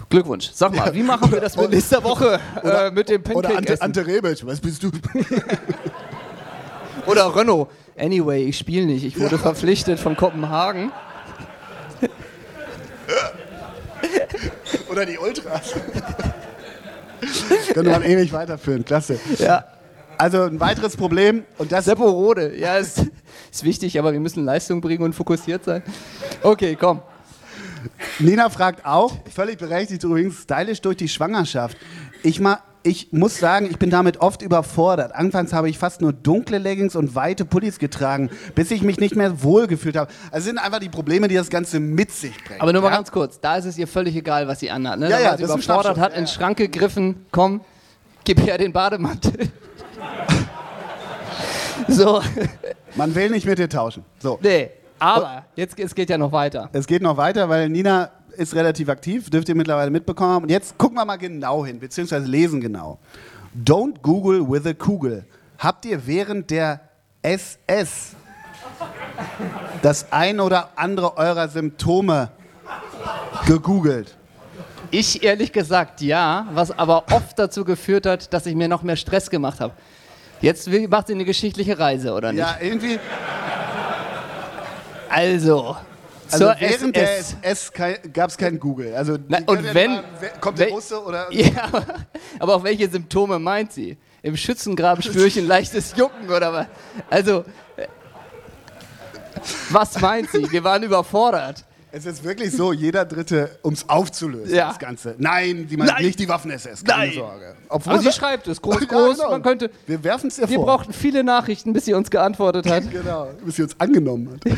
[0.10, 0.50] Glückwunsch.
[0.54, 3.74] Sag mal, wie machen wir das mit nächster Woche äh, mit dem Oder Pancake Ante,
[3.74, 3.84] essen?
[3.84, 4.92] Ante Rebic, was bist du?
[7.06, 7.70] Oder Renault.
[7.98, 9.06] Anyway, ich spiele nicht.
[9.06, 10.92] Ich wurde verpflichtet von Kopenhagen.
[14.90, 15.74] Oder die Ultras.
[17.74, 19.20] Könnte man ewig weiterführen, klasse.
[19.38, 19.66] Ja.
[20.18, 22.58] Also ein weiteres Problem, und das Seppo Rode.
[22.58, 23.04] Ja, ist,
[23.52, 25.84] ist wichtig, aber wir müssen Leistung bringen und fokussiert sein.
[26.42, 27.02] Okay, komm.
[28.20, 31.78] Nina fragt auch, völlig berechtigt übrigens, stylisch durch die Schwangerschaft.
[32.24, 35.16] Ich, ma, ich muss sagen, ich bin damit oft überfordert.
[35.16, 39.16] Anfangs habe ich fast nur dunkle Leggings und weite Pullis getragen, bis ich mich nicht
[39.16, 40.12] mehr wohlgefühlt habe.
[40.26, 42.62] Also es sind einfach die Probleme, die das Ganze mit sich bringt.
[42.62, 42.98] Aber nur mal ja?
[42.98, 45.00] ganz kurz, da ist es ihr völlig egal, was sie anhat.
[45.00, 45.10] Ne?
[45.10, 47.62] Ja, da ja, war sie das überfordert, hat in den Schrank gegriffen, komm,
[48.24, 49.34] gib her den Bademantel.
[51.88, 52.22] so,
[52.96, 54.06] Man will nicht mit dir tauschen.
[54.20, 54.38] So.
[54.44, 54.70] nee,
[55.00, 56.70] aber jetzt es geht ja noch weiter.
[56.72, 60.44] Es geht noch weiter, weil Nina ist relativ aktiv, dürft ihr mittlerweile mitbekommen haben.
[60.44, 63.00] Und jetzt gucken wir mal genau hin, beziehungsweise lesen genau.
[63.64, 65.26] Don't Google with a Kugel.
[65.58, 66.82] Habt ihr während der
[67.22, 68.16] SS
[69.82, 72.30] das ein oder andere eurer Symptome
[73.46, 74.16] gegoogelt?
[74.92, 78.96] Ich ehrlich gesagt ja, was aber oft dazu geführt hat, dass ich mir noch mehr
[78.96, 79.74] Stress gemacht habe.
[80.42, 82.42] Jetzt macht sie eine geschichtliche Reise, oder nicht?
[82.42, 83.00] Ja, irgendwie.
[85.10, 85.78] Also,
[86.32, 87.36] Also zur während der SS.
[87.42, 87.72] SS
[88.14, 88.94] gab es kein Google.
[88.96, 90.04] Also Na, die und ja wenn- mal-
[90.42, 91.70] kommt der Russe oder Ja,
[92.40, 93.98] aber, auch welche Symptome meint sie?
[94.24, 96.66] Im Schützengraben spüre ich ein leichtes Jucken oder was?
[97.10, 97.46] Also,
[99.70, 100.50] was meint sie?
[100.52, 101.64] Wir waren überfordert.
[101.92, 104.68] Es ist wirklich so, jeder Dritte, um es aufzulösen, Ja.
[104.68, 105.16] das Ganze.
[105.18, 106.04] Nein, sie meint Nein.
[106.04, 107.14] nicht die Waffen-SS, keine Nein.
[107.14, 107.56] Sorge.
[107.70, 109.18] Obwohl Aber sie schreibt es groß, Ja, groß.
[109.18, 109.32] genau.
[109.32, 109.70] Man könnte.
[109.88, 110.66] Wir werfen es ihr Wir vor.
[110.66, 112.84] brauchten viele Nachrichten, bis sie uns geantwortet hat.
[112.92, 114.52] Genau, bis sie uns angenommen hat.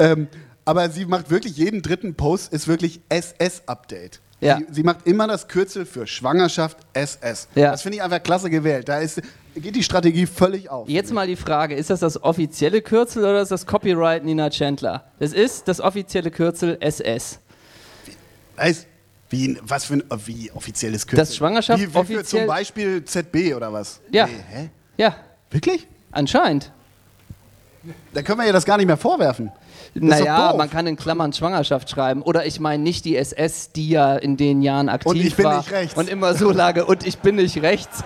[0.00, 0.26] ähm,
[0.64, 4.20] aber sie macht wirklich jeden dritten Post, ist wirklich SS-Update.
[4.40, 4.56] Ja.
[4.58, 7.48] Sie, sie macht immer das Kürzel für Schwangerschaft SS.
[7.54, 7.72] Ja.
[7.72, 8.88] Das finde ich einfach klasse gewählt.
[8.88, 9.20] Da ist
[9.54, 10.88] geht die Strategie völlig auf.
[10.88, 15.04] Jetzt mal die Frage, ist das das offizielle Kürzel oder ist das Copyright Nina Chandler?
[15.18, 17.40] Das ist das offizielle Kürzel SS.
[18.56, 18.86] Weißt,
[19.28, 21.16] wie, was für ein wie offizielles Kürzel?
[21.24, 24.00] Das Schwangerschaft wie, wie für offiziell- zum Beispiel ZB oder was?
[24.10, 24.26] Ja.
[24.26, 24.70] Nee, hä?
[24.96, 25.16] Ja,
[25.50, 25.86] Wirklich?
[26.12, 26.72] anscheinend.
[28.12, 29.50] Da können wir ihr das gar nicht mehr vorwerfen.
[29.94, 32.22] ist Naja, man kann in Klammern Schwangerschaft schreiben.
[32.22, 35.44] Oder ich meine nicht die SS, die ja in den Jahren aktiv Und ich bin
[35.46, 35.96] war nicht rechts.
[35.96, 38.04] und immer so lag und ich bin nicht rechts.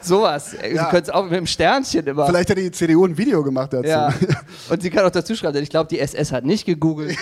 [0.00, 0.50] Sowas.
[0.50, 0.90] Sie Ja.
[0.90, 2.26] können es auch mit dem Sternchen immer.
[2.26, 3.88] Vielleicht hat die CDU ein Video gemacht dazu.
[3.88, 4.12] Ja.
[4.68, 7.16] Und sie kann auch dazu schreiben, denn ich glaube, die SS hat nicht gegoogelt,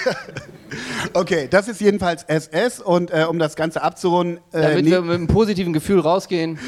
[1.12, 5.14] Okay, das ist jedenfalls SS und äh, um das Ganze abzurunden, äh, damit wir mit
[5.14, 6.58] einem positiven Gefühl rausgehen.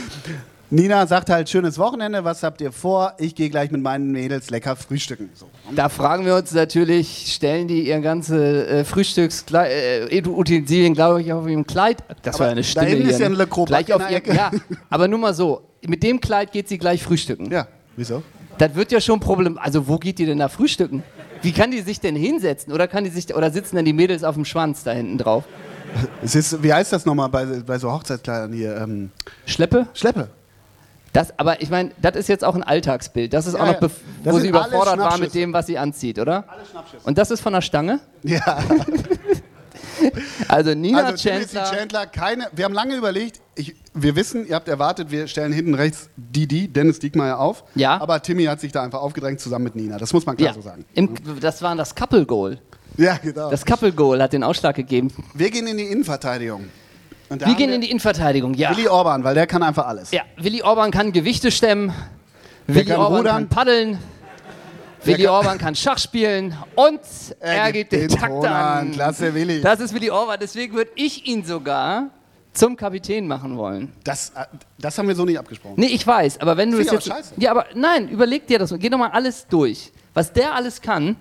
[0.74, 3.12] Nina sagt halt, schönes Wochenende, was habt ihr vor?
[3.18, 5.30] Ich gehe gleich mit meinen Mädels lecker frühstücken.
[5.32, 5.46] So.
[5.76, 11.64] Da fragen wir uns natürlich, stellen die ihr ganze äh, Frühstücksutensilien, glaube ich, auf ihrem
[11.64, 12.02] Kleid.
[12.22, 13.12] Das war ja eine da Stimme hinten hier.
[13.12, 13.36] ist ja ne?
[13.36, 14.50] ein Le Croc gleich auf ihr, ja,
[14.90, 17.52] aber nur mal so, mit dem Kleid geht sie gleich frühstücken.
[17.52, 18.24] Ja, wieso?
[18.58, 19.56] Das wird ja schon Problem.
[19.58, 21.04] Also wo geht die denn da frühstücken?
[21.42, 22.72] Wie kann die sich denn hinsetzen?
[22.72, 25.44] Oder kann die sich oder sitzen dann die Mädels auf dem Schwanz da hinten drauf?
[26.20, 28.76] Es ist, wie heißt das nochmal bei, bei so Hochzeitskleidern hier?
[28.76, 29.12] Ähm,
[29.46, 29.86] Schleppe?
[29.94, 30.30] Schleppe.
[31.14, 33.32] Das, aber ich meine, das ist jetzt auch ein Alltagsbild.
[33.32, 33.90] Das ist auch noch,
[34.24, 35.38] wo sie überfordert war mit Schnappschüsse.
[35.38, 36.44] dem, was sie anzieht, oder?
[37.04, 38.00] Und das ist von der Stange?
[38.22, 38.58] Ja.
[40.48, 41.64] Also Nina Also Chandler.
[41.64, 42.46] Chandler, keine.
[42.52, 43.40] Wir haben lange überlegt.
[43.54, 47.64] Ich, wir wissen, ihr habt erwartet, wir stellen hinten rechts Didi, Dennis Diekmeyer auf.
[47.74, 48.00] Ja.
[48.00, 49.96] Aber Timmy hat sich da einfach aufgedrängt zusammen mit Nina.
[49.96, 50.84] Das muss man klar Ja, so sagen.
[50.94, 52.58] im, das war das Couple Goal.
[52.96, 53.50] Ja, genau.
[53.50, 55.12] Das Couple Goal hat den Ausschlag gegeben.
[55.32, 56.64] wir gehen in die Innenverteidigung.
[57.34, 58.70] Und Wir gehen in die Innenverteidigung, ja.
[58.76, 60.10] Willi Orban, weil der kann einfach alles.
[60.10, 61.92] Ja, Willi Orban kann Gewichte stemmen.
[62.66, 63.34] Willi kann Orban rudern.
[63.36, 63.98] kann paddeln.
[65.04, 67.00] Willi kann- Orban kann Schach spielen und
[67.40, 68.92] er, gibt den, Takt Ton an.
[68.92, 69.60] Klasse, Willi.
[69.60, 72.08] Das ist Willi Orban, deswegen würde ich ihn sogar
[72.54, 73.92] zum Kapitän machen wollen.
[74.04, 74.44] Das, äh,
[74.78, 75.74] das haben wir so nicht abgesprochen.
[75.76, 77.06] Nee, ich weiß, aber wenn du das jetzt.
[77.08, 77.34] scheiße.
[77.36, 78.70] Ja, aber nein, überleg dir das.
[78.70, 78.78] mal.
[78.78, 79.92] Geh doch mal alles durch.
[80.14, 81.16] Was der alles kann.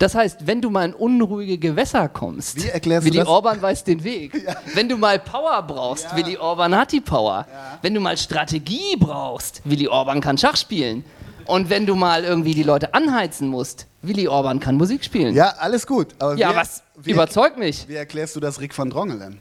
[0.00, 3.28] Das heißt, wenn du mal in unruhige Gewässer kommst, Wie erklärst du Willi das?
[3.28, 4.32] Orban weiß den Weg.
[4.74, 6.16] Wenn du mal Power brauchst, Ja.
[6.16, 7.46] Willi Orban hat die Power.
[7.82, 11.04] Wenn du mal Strategie brauchst, Willi Orban kann Schach spielen.
[11.44, 15.34] Und wenn du mal irgendwie die Leute anheizen musst, Willi Orban kann Musik spielen.
[15.34, 16.08] Ja, alles gut.
[16.18, 17.86] Aber Ja, wie, was Wie, überzeugt mich.
[17.86, 19.38] wie erklärst du das Rick van Drongelen?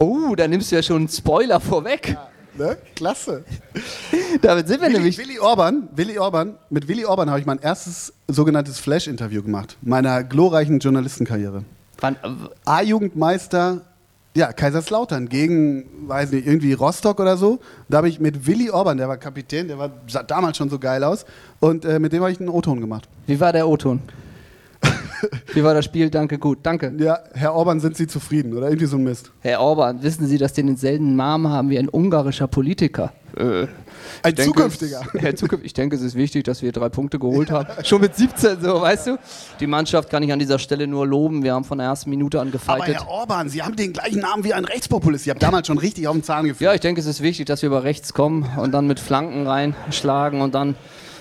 [0.00, 2.16] Oh, da nimmst du ja schon einen Spoiler vorweg.
[2.56, 2.76] Ne?
[2.96, 3.44] Klasse.
[4.42, 5.18] Damit sind wir Willi, nämlich.
[5.18, 9.76] Willi Orban, Willi Orban, mit Willi Orban habe ich mein erstes sogenanntes Flash-Interview gemacht.
[9.82, 11.64] Meiner glorreichen Journalistenkarriere.
[12.64, 13.82] A-Jugendmeister,
[14.34, 17.60] ja, Kaiserslautern gegen, weiß nicht, irgendwie Rostock oder so.
[17.88, 20.78] Da habe ich mit Willi Orban, der war Kapitän, der war, sah damals schon so
[20.78, 21.24] geil aus.
[21.58, 23.08] Und äh, mit dem habe ich einen O-Ton gemacht.
[23.26, 24.00] wie war der O-Ton?
[25.54, 26.10] wie war das Spiel?
[26.10, 26.58] Danke, gut.
[26.62, 26.92] Danke.
[26.98, 28.56] Ja, Herr Orban, sind Sie zufrieden?
[28.56, 29.30] Oder irgendwie so ein Mist.
[29.40, 33.12] Herr Orban, wissen Sie, dass Sie denselben Namen haben wie ein ungarischer Politiker?
[33.36, 33.66] Äh,
[34.24, 35.02] Ein denke, zukünftiger.
[35.14, 37.68] es- Herr Zukünftig, ich denke, es ist wichtig, dass wir drei Punkte geholt haben.
[37.84, 39.18] Schon mit 17 so, weißt du?
[39.60, 41.44] Die Mannschaft kann ich an dieser Stelle nur loben.
[41.44, 42.96] Wir haben von der ersten Minute an Aber gefeitet.
[42.96, 45.26] Herr Orban, Sie haben den gleichen Namen wie ein Rechtspopulist.
[45.26, 46.62] Ich habe damals schon richtig auf den Zahn gefühlt.
[46.66, 49.46] Ja, ich denke, es ist wichtig, dass wir über rechts kommen und dann mit Flanken
[49.46, 50.74] reinschlagen und dann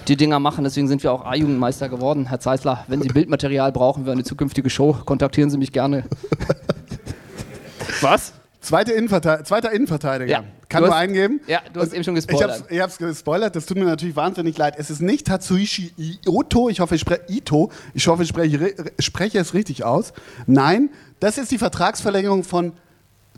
[0.07, 0.63] die Dinger machen.
[0.63, 2.27] Deswegen sind wir auch A-Jugendmeister geworden.
[2.27, 6.05] Herr Zeisler, wenn Sie Bildmaterial brauchen für eine zukünftige Show, kontaktieren Sie mich gerne.
[8.01, 8.33] Was?
[8.61, 10.29] Zweite Innenverte zweiter Innenverteidiger.
[10.31, 10.43] Ja.
[10.67, 11.39] Kann Du nur hast- eingeben.
[11.47, 12.59] Ja, du hast eben schon Ich gespoilert.
[12.59, 14.75] hab's, ich hab's gespoilert, das tut mir natürlich wahnsinnig leid.
[14.77, 15.93] Es ist nicht Tatsuishi
[16.27, 20.13] Ito, ich hoffe, ich spreche Ito, ich hoffe, ich spreche, re- spreche es richtig aus.
[20.45, 22.73] Nein, das ist die Vertragsverlängerung von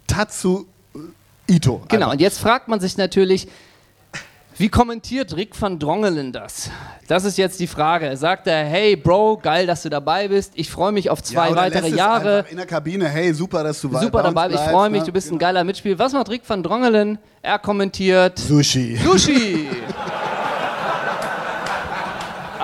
[0.07, 0.65] Tatsu
[1.47, 1.83] Ito.
[1.87, 2.13] Genau, Einfach.
[2.13, 3.47] und jetzt fragt man sich natürlich,
[4.57, 6.69] wie kommentiert Rick van Drongelen das?
[7.07, 8.15] Das ist jetzt die Frage.
[8.17, 10.53] Sagt er, hey Bro, geil, dass du dabei bist.
[10.55, 12.45] Ich freue mich auf zwei Ja, weitere Jahre.
[12.49, 15.05] In der Kabine, hey, super, dass du Super bei uns dabei, ich freue mich, ne?
[15.07, 15.97] du bist ein geiler Mitspieler.
[15.99, 17.17] Was macht Rick van Drongelen?
[17.41, 18.97] Er kommentiert Sushi.
[18.97, 19.67] Sushi.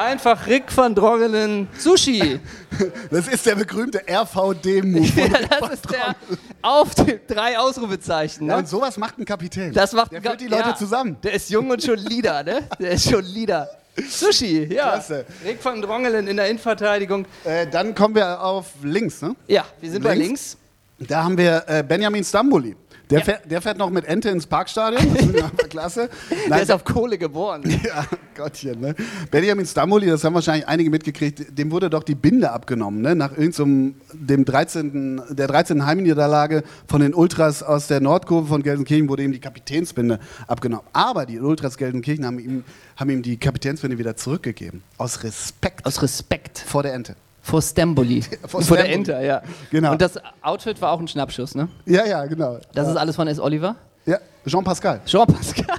[0.08, 2.40] Einfach Rick van Drongelen Sushi.
[3.12, 5.06] Das ist der berühmte RVD-Move.
[5.50, 6.16] Das ist der
[6.62, 8.48] auf dem drei Ausrufezeichen.
[8.48, 8.60] Ja, Ne?
[8.60, 9.74] und sowas macht ein Kapitän.
[9.74, 11.18] Das macht der führt die Leute ja, zusammen.
[11.24, 12.64] Der ist jung und schon Leader, ne?
[12.80, 13.68] Der ist schon Leader.
[14.10, 14.92] Sushi, ja.
[14.92, 15.26] Klasse.
[15.44, 17.26] Rick van Drongelen in der Innenverteidigung.
[17.44, 19.22] Äh, dann kommen wir auf links.
[19.22, 19.36] Ne?
[19.48, 20.58] Ja, wir sind bei Links?
[21.00, 21.10] links.
[21.10, 22.76] Da haben wir äh, Benjamin Stamboli.
[23.10, 23.26] Der, Ja.
[23.26, 25.14] fährt, der fährt noch mit Ente ins Parkstadion.
[25.14, 26.10] Das ist einfach klasse.
[26.30, 27.64] Der Nein, ist auf Kohle geboren.
[27.84, 28.96] ja, Gottchen, ne?
[29.32, 33.16] Benjamin Stamboli, das haben wahrscheinlich einige mitgekriegt, dem wurde doch die Binde abgenommen, ne?
[33.16, 35.86] Nach irgendeinem, dem 13., der 13.
[35.86, 40.86] Heimniederlage von den Ultras aus der Nordkurve von Gelsenkirchen wurde ihm die Kapitänsbinde abgenommen.
[40.94, 42.64] Aber die Ultras Gelsenkirchen haben ihm,
[42.98, 44.84] haben ihm die Kapitänsbinde wieder zurückgegeben.
[44.98, 47.16] Aus Respekt Aus Respekt vor der Ente.
[47.48, 48.22] Vor Stamboli.
[48.48, 48.90] Vor vor der.
[48.92, 49.42] Enter, ja.
[49.72, 49.94] Genau.
[49.94, 51.70] Und das Outfit war auch ein Schnappschuss, ne?
[51.86, 52.60] Ja, ja, genau.
[52.74, 53.40] Das ist alles von S.
[53.40, 53.76] Oliver.
[54.06, 55.02] Ja, Jean Pascal.
[55.06, 55.78] Jean Pascal.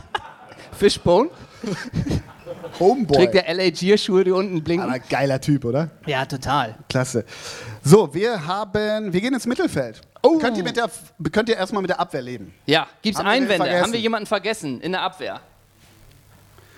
[0.72, 1.28] Fishbone.
[2.80, 3.16] Homeboy.
[3.16, 4.88] Trägt der LA Gear-Schuhe, die unten blinken.
[4.88, 5.90] Aber geiler Typ, oder?
[6.06, 6.76] ja, total.
[6.88, 7.24] Klasse.
[7.82, 10.00] So, wir haben, wir gehen ins Mittelfeld.
[10.22, 10.38] Oh.
[10.38, 10.90] Könnt ihr, mit der,
[11.32, 12.54] könnt ihr erstmal mit der Abwehr leben?
[12.66, 13.80] Ja, wir den Einwände?
[13.80, 15.40] Haben wir jemanden vergessen in der Abwehr?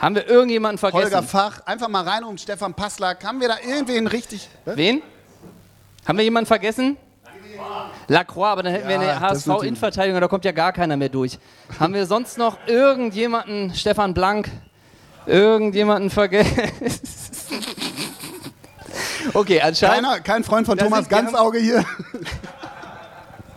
[0.01, 1.05] Haben wir irgendjemanden vergessen?
[1.05, 3.23] Holger Fach, einfach mal rein um Stefan Passlack.
[3.25, 4.49] Haben wir da irgendwen richtig?
[4.65, 4.77] Was?
[4.77, 5.03] Wen?
[6.07, 6.97] Haben wir jemanden vergessen?
[8.09, 10.97] Lacroix, aber dann hätten wir Ja, eine ist natürlich- HSV-Innenverteidigung, da kommt ja gar keiner
[10.97, 11.39] mehr durch.
[11.79, 14.51] Haben wir sonst noch irgendjemanden, Stefan Blank,
[15.27, 16.51] irgendjemanden vergessen?
[19.35, 20.07] okay, anscheinend.
[20.07, 21.85] Keiner, kein Freund von Thomas wir Ganzauge hier.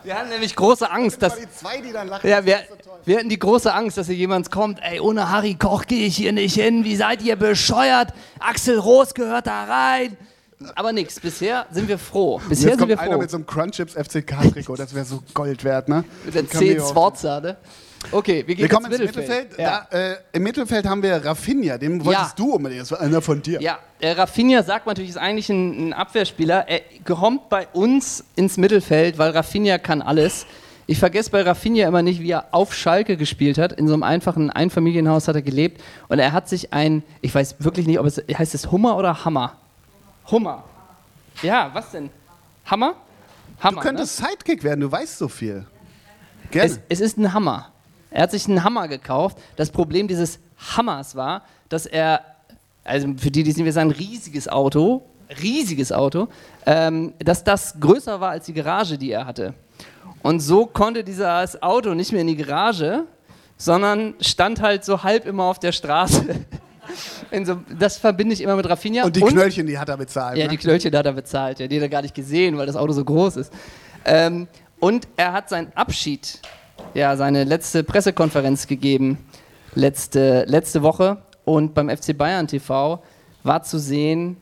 [0.04, 1.36] Wir hatten nämlich große Angst, dass.
[1.38, 2.30] die zwei, die dann lachen.
[2.30, 2.60] Ja, wir,
[3.06, 4.80] wir hatten die große Angst, dass hier jemand kommt.
[4.82, 6.84] Ey, ohne Harry Koch gehe ich hier nicht hin.
[6.84, 8.13] Wie seid ihr bescheuert?
[8.39, 10.18] Axel Roos gehört da rein.
[10.76, 11.20] Aber nix.
[11.20, 12.39] Bisher sind wir froh.
[12.50, 13.22] Bisher Jetzt sind wir kommt einer froh.
[13.22, 14.76] mit so einem Crunchips FCK-Trikot.
[14.78, 16.04] Das wäre so Gold wert, ne?
[16.26, 17.58] Mit der Kann mir 10 auch- Sforza, ne?
[18.12, 19.50] Okay, wir gehen Wir kommen ins Mittelfeld.
[19.50, 19.60] Mittelfeld.
[19.60, 19.88] Ja.
[19.89, 21.78] Da, äh, Im Mittelfeld haben wir Rafinha.
[21.78, 22.82] Den wolltest du unbedingt.
[22.82, 23.62] Das war einer von dir.
[23.62, 26.68] Ja, äh, Rafinha sagt man natürlich, ist eigentlich ein, ein Abwehrspieler.
[26.68, 30.46] Er kommt bei uns ins Mittelfeld, weil Rafinha kann alles.
[30.86, 33.72] Ich vergesse bei Rafinha immer nicht, wie er auf Schalke gespielt hat.
[33.74, 35.82] In so einem einfachen Einfamilienhaus hat er gelebt.
[36.10, 39.24] Und er hat sich ein, ich weiß wirklich nicht, ob es, heißt es Hummer oder
[39.24, 39.56] Hammer?
[40.30, 40.63] Hummer.
[41.42, 42.10] Ja, was denn?
[42.66, 42.96] Hammer?
[43.62, 43.82] Hammer.
[43.82, 45.56] Du könntest Sidekick werden, du weißt so viel.
[45.56, 45.66] ne?
[46.52, 46.70] Gerne.
[46.70, 47.73] es, es ist ein Hammer.
[48.13, 49.38] Er hat sich einen Hammer gekauft.
[49.56, 50.39] Das Problem dieses
[50.76, 52.21] Hammers war, dass er,
[52.84, 55.04] also für die, die es nicht mehr sagen, ein riesiges Auto,
[55.41, 56.28] riesiges Auto,
[56.65, 59.54] ähm, dass das größer war als die Garage, die er hatte.
[60.21, 63.06] Und so konnte dieses Auto nicht mehr in die Garage,
[63.58, 66.23] sondern stand halt so halb immer auf der Straße.
[67.45, 69.06] So, das verbinde ich immer mit Rafinha.
[69.06, 70.38] und die Knöllchen, die hat er bezahlt.
[70.38, 70.52] Ja, ne?
[70.52, 71.60] die Knöllchen hat er bezahlt.
[71.60, 73.54] Ja, die hat er gar nicht gesehen, weil das Auto so groß ist.
[74.06, 74.47] Ähm,
[74.80, 76.41] und er hat seinen Abschied,
[76.93, 79.17] ja, seine letzte Pressekonferenz gegeben,
[79.76, 81.17] letzte, letzte Woche.
[81.46, 83.02] Und beim FC Bayern TV
[83.43, 84.38] war zu sehen,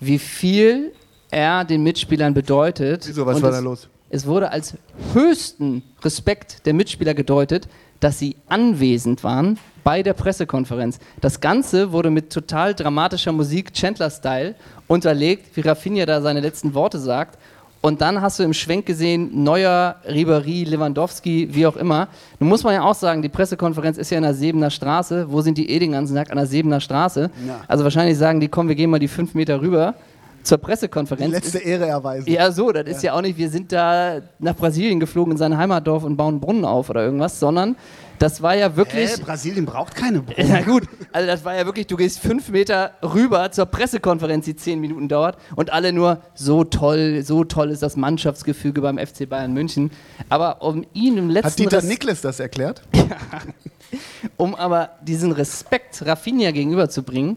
[0.00, 0.92] wie viel
[1.30, 3.04] er den Mitspielern bedeutet.
[3.08, 3.88] Wieso, was Und war es, da los?
[4.10, 4.74] Es wurde als
[5.14, 7.66] höchsten Respekt der Mitspieler gedeutet,
[8.00, 10.98] dass sie anwesend waren bei der Pressekonferenz.
[11.20, 14.54] Das Ganze wurde mit total dramatischer Musik, Chandler-Style,
[14.86, 17.38] unterlegt, wie Rafinha da seine letzten Worte sagt.
[17.82, 22.06] Und dann hast du im Schwenk gesehen, Neuer, Ribéry, Lewandowski, wie auch immer.
[22.38, 25.26] Nun muss man ja auch sagen, die Pressekonferenz ist ja in der Sebener Straße.
[25.28, 26.30] Wo sind die eh den ganzen Tag?
[26.30, 27.28] An der Sebener Straße.
[27.44, 27.60] Ja.
[27.66, 29.96] Also wahrscheinlich sagen die, komm, wir gehen mal die fünf Meter rüber
[30.42, 31.32] zur Die Pressekonferenz.
[31.32, 32.30] letzte Ehre erweisen.
[32.30, 35.56] Ja, so, das ist ja auch nicht, wir sind da nach Brasilien geflogen in sein
[35.56, 37.76] Heimatdorf und bauen einen Brunnen auf oder irgendwas, sondern
[38.18, 39.10] das war ja wirklich.
[39.10, 40.48] Hä, Brasilien braucht keine Brunnen.
[40.52, 44.54] Ja gut, also das war ja wirklich, du gehst fünf Meter rüber zur Pressekonferenz, die
[44.54, 49.28] zehn Minuten dauert und alle nur, so toll, so toll ist das Mannschaftsgefüge beim FC
[49.28, 49.90] Bayern München.
[50.28, 52.82] Aber um ihn im letzten Hat Dieter Res- Niklas das erklärt?
[54.36, 57.36] um aber diesen Respekt Rafinha gegenüberzubringen,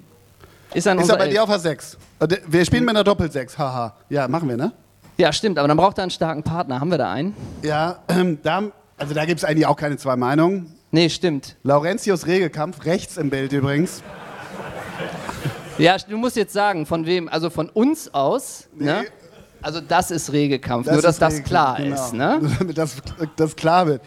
[0.76, 1.98] ist Ist er bei dir auf der 6?
[2.48, 3.96] Wir spielen mit einer Doppelsechs, haha.
[4.10, 4.72] Ja, machen wir, ne?
[5.18, 6.80] Ja, stimmt, aber dann braucht er einen starken Partner.
[6.80, 7.36] Haben wir da einen?
[7.62, 8.64] Ja, ähm, da,
[8.98, 10.76] also da gibt es eigentlich auch keine zwei Meinungen.
[10.92, 11.56] Nee, stimmt.
[11.64, 14.04] Laurentius Regelkampf, rechts im Bild übrigens.
[15.78, 19.06] Ja, du musst jetzt sagen, von wem, also von uns aus, ne?
[19.62, 21.96] Also das ist Regekampf, nur dass das klar genau.
[21.96, 22.40] ist, ne?
[22.60, 22.98] Damit das,
[23.36, 24.02] das klar wird.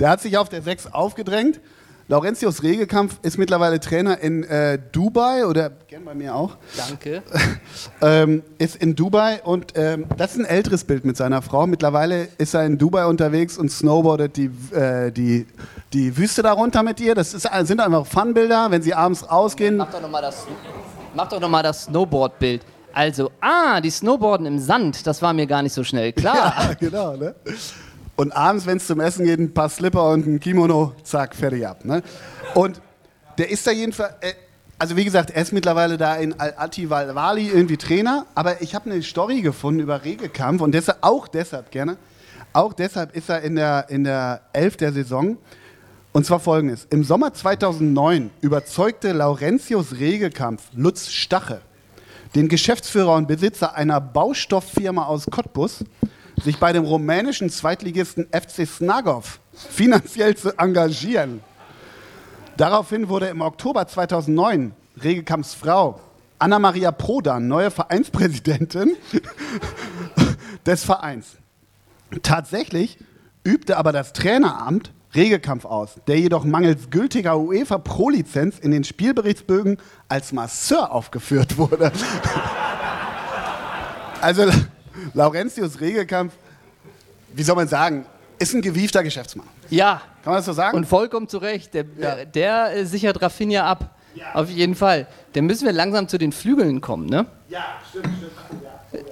[0.00, 1.60] Der hat sich auf der 6 aufgedrängt.
[2.08, 6.56] Laurentius Regelkampf ist mittlerweile Trainer in äh, Dubai oder gern bei mir auch.
[6.76, 7.22] Danke.
[8.00, 11.66] ähm, ist in Dubai und ähm, das ist ein älteres Bild mit seiner Frau.
[11.66, 15.48] Mittlerweile ist er in Dubai unterwegs und snowboardet die, äh, die,
[15.92, 17.16] die Wüste darunter mit ihr.
[17.16, 19.76] Das ist, sind einfach Funbilder, wenn sie abends rausgehen.
[19.76, 20.46] Mach doch nochmal das,
[21.12, 22.62] mach doch noch mal das Snowboard-Bild.
[22.92, 26.54] Also, ah, die Snowboarden im Sand, das war mir gar nicht so schnell klar.
[26.56, 27.16] Ja, genau.
[27.16, 27.34] Ne?
[28.16, 31.66] Und abends, wenn es zum Essen geht, ein paar Slipper und ein Kimono, zack, fertig
[31.66, 31.84] ab.
[31.84, 32.02] Ne?
[32.54, 32.80] Und
[33.36, 34.32] der ist da jedenfalls, äh,
[34.78, 38.90] also wie gesagt, er ist mittlerweile da in Al-Ati Wali irgendwie Trainer, aber ich habe
[38.90, 41.96] eine Story gefunden über Regelkampf und deshalb, auch deshalb gerne,
[42.52, 45.36] auch deshalb ist er in der, in der Elf der Saison.
[46.12, 46.86] Und zwar folgendes.
[46.88, 51.60] Im Sommer 2009 überzeugte Laurentius Regelkampf Lutz Stache,
[52.34, 55.84] den Geschäftsführer und Besitzer einer Baustofffirma aus Cottbus,
[56.42, 61.40] sich bei dem rumänischen Zweitligisten FC Snagov finanziell zu engagieren.
[62.56, 64.72] Daraufhin wurde im Oktober 2009
[65.02, 66.00] Regelkampfs Frau
[66.38, 68.96] Anna-Maria Prodan neue Vereinspräsidentin
[70.66, 71.36] des Vereins.
[72.22, 72.98] Tatsächlich
[73.44, 79.78] übte aber das Traineramt Regelkampf aus, der jedoch mangels gültiger UEFA Pro-Lizenz in den Spielberichtsbögen
[80.08, 81.92] als Masseur aufgeführt wurde.
[84.22, 84.50] Also
[85.14, 86.32] Laurentius Regelkampf,
[87.34, 88.06] wie soll man sagen,
[88.38, 89.46] ist ein gewiefter Geschäftsmann.
[89.70, 90.76] Ja, Kann man das so sagen?
[90.76, 91.74] und vollkommen zu Recht.
[91.74, 92.14] Der, Ja.
[92.16, 93.90] der, der äh, sichert Rafinha ab.
[94.32, 95.06] Auf jeden Fall.
[95.34, 97.26] Dann müssen wir langsam zu den Flügeln kommen, ne?
[97.50, 98.08] Ja, stimmt,
[98.88, 99.04] stimmt.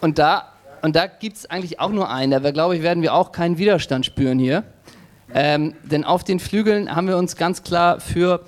[0.00, 0.52] Und da,
[0.82, 2.40] und da gibt es eigentlich auch nur einen.
[2.42, 4.62] Da glaube ich, werden wir auch keinen Widerstand spüren hier.
[5.32, 8.44] Ähm, denn auf den Flügeln haben wir uns ganz klar für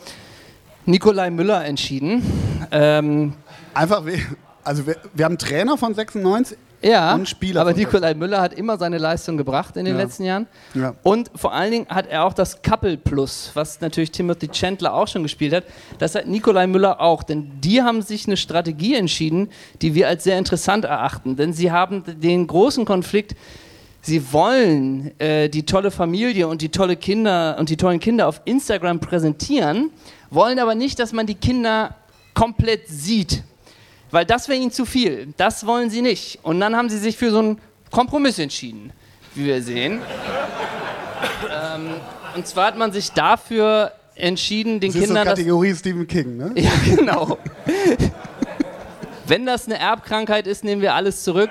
[0.85, 2.23] Nikolai Müller entschieden.
[2.71, 3.33] Ähm,
[3.75, 4.21] Einfach, we-
[4.63, 6.57] also wir, wir haben einen Trainer von 96.
[6.83, 10.03] ja, Und Spieler aber Nikolai Müller hat immer seine Leistung gebracht in den Ja.
[10.03, 10.47] letzten Jahren.
[10.75, 10.95] Ja.
[11.03, 15.09] Und vor allen Dingen hat er auch das Couple Plus, was natürlich Timothy Chandler auch
[15.09, 15.65] schon gespielt hat.
[15.99, 19.49] Das hat Nikolai Müller auch, denn die haben sich eine Strategie entschieden,
[19.83, 21.37] die wir als sehr interessant erachten.
[21.37, 23.35] Denn sie haben den großen Konflikt,
[24.03, 28.41] sie wollen äh, die tolle Familie und die tolle Kinder und die tollen Kinder auf
[28.45, 29.91] Instagram präsentieren,
[30.31, 31.95] wollen aber nicht, dass man die Kinder
[32.35, 33.43] komplett sieht.
[34.11, 35.33] Weil das wäre ihnen zu viel.
[35.37, 36.38] Das wollen sie nicht.
[36.42, 38.92] Und dann haben sie sich für so einen Kompromiss entschieden,
[39.35, 40.01] wie wir sehen.
[41.51, 41.95] ähm,
[42.35, 46.07] und zwar hat man sich dafür entschieden, den Das ist so Kindern das Kategorie Stephen
[46.07, 46.53] King, ne?
[46.57, 47.38] ja, genau.
[49.27, 51.51] Wenn das eine Erbkrankheit ist, nehmen wir alles zurück.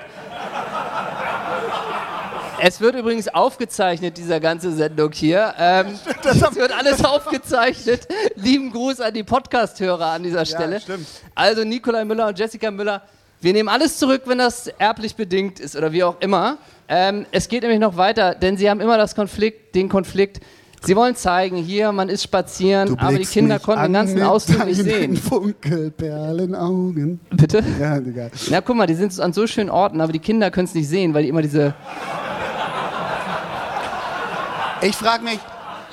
[2.60, 5.54] Es wird übrigens aufgezeichnet, dieser ganze Sendung hier.
[5.58, 8.08] Ähm, es wird alles aufgezeichnet.
[8.34, 10.80] Lieben Gruß an die Podcast-Hörer an dieser Stelle.
[10.80, 11.06] stimmt.
[11.34, 13.02] Also Nikolai Müller und Jessica Müller,
[13.40, 16.56] wir nehmen alles zurück, wenn das erblich bedingt ist oder wie auch immer.
[16.88, 20.40] Ähm, es geht nämlich noch weiter, denn sie haben immer das Konflikt, den Konflikt.
[20.82, 24.66] Sie wollen zeigen, hier, man ist spazieren, aber die Kinder konnten den an ganzen Ausflug
[24.66, 25.16] nicht sehen.
[25.16, 27.18] Funkelperlenaugen.
[27.30, 27.62] Bitte?
[27.80, 28.30] Ja, egal.
[28.50, 30.88] Na, guck mal, die sind an so schönen Orten, aber die Kinder können es nicht
[30.88, 31.74] sehen, weil die immer diese.
[34.82, 35.38] Ich frage mich,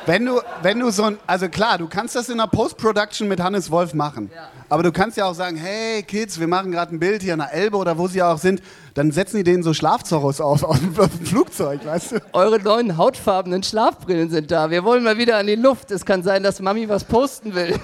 [0.05, 3.39] wenn du, wenn du so ein, also klar, du kannst das in der Post-Production mit
[3.41, 4.29] Hannes Wolf machen.
[4.69, 7.39] Aber du kannst ja auch sagen, hey Kids, wir machen gerade ein Bild hier an
[7.39, 8.61] der Elbe oder wo sie auch sind.
[8.95, 10.93] Dann setzen die denen so Schlafzorros auf, auf, dem-
[11.25, 12.21] Flugzeug, weißt du?
[12.33, 14.69] Eure neuen hautfarbenen Schlafbrillen sind da.
[14.69, 15.91] Wir wollen mal wieder an die Luft.
[15.91, 17.79] Es kann sein, dass Mami was posten will.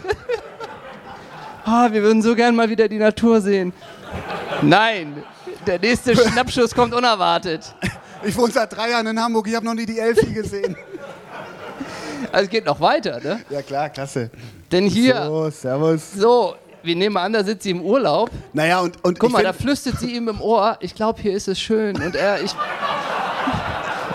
[1.65, 3.71] ah, wir würden so gern mal wieder die Natur sehen.
[4.61, 5.23] Nein,
[5.65, 7.73] der nächste Schnappschuss kommt unerwartet.
[8.23, 10.75] Ich wohne seit drei Jahren in Hamburg, ich habe noch nie die Elfi gesehen.
[12.31, 13.39] Also es geht noch weiter, ne?
[13.49, 14.29] ja klar, klasse.
[14.71, 16.11] Denn hier, So, servus.
[16.13, 18.29] so, wir nehmen mal an, da sitzt sie im Urlaub.
[18.53, 21.47] Naja, und, und Guck mal, da flüstert sie ihm im Ohr, ich glaube, hier ist
[21.47, 21.95] es schön.
[22.01, 22.53] Und er, ich.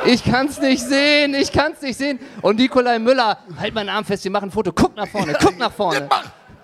[0.07, 2.19] Ich kann's nicht sehen, ich kann's nicht sehen.
[2.43, 4.71] Und Nikolai Müller, halt meinen Arm fest, wir machen ein Foto.
[4.71, 6.09] Guck nach vorne, guck nach vorne.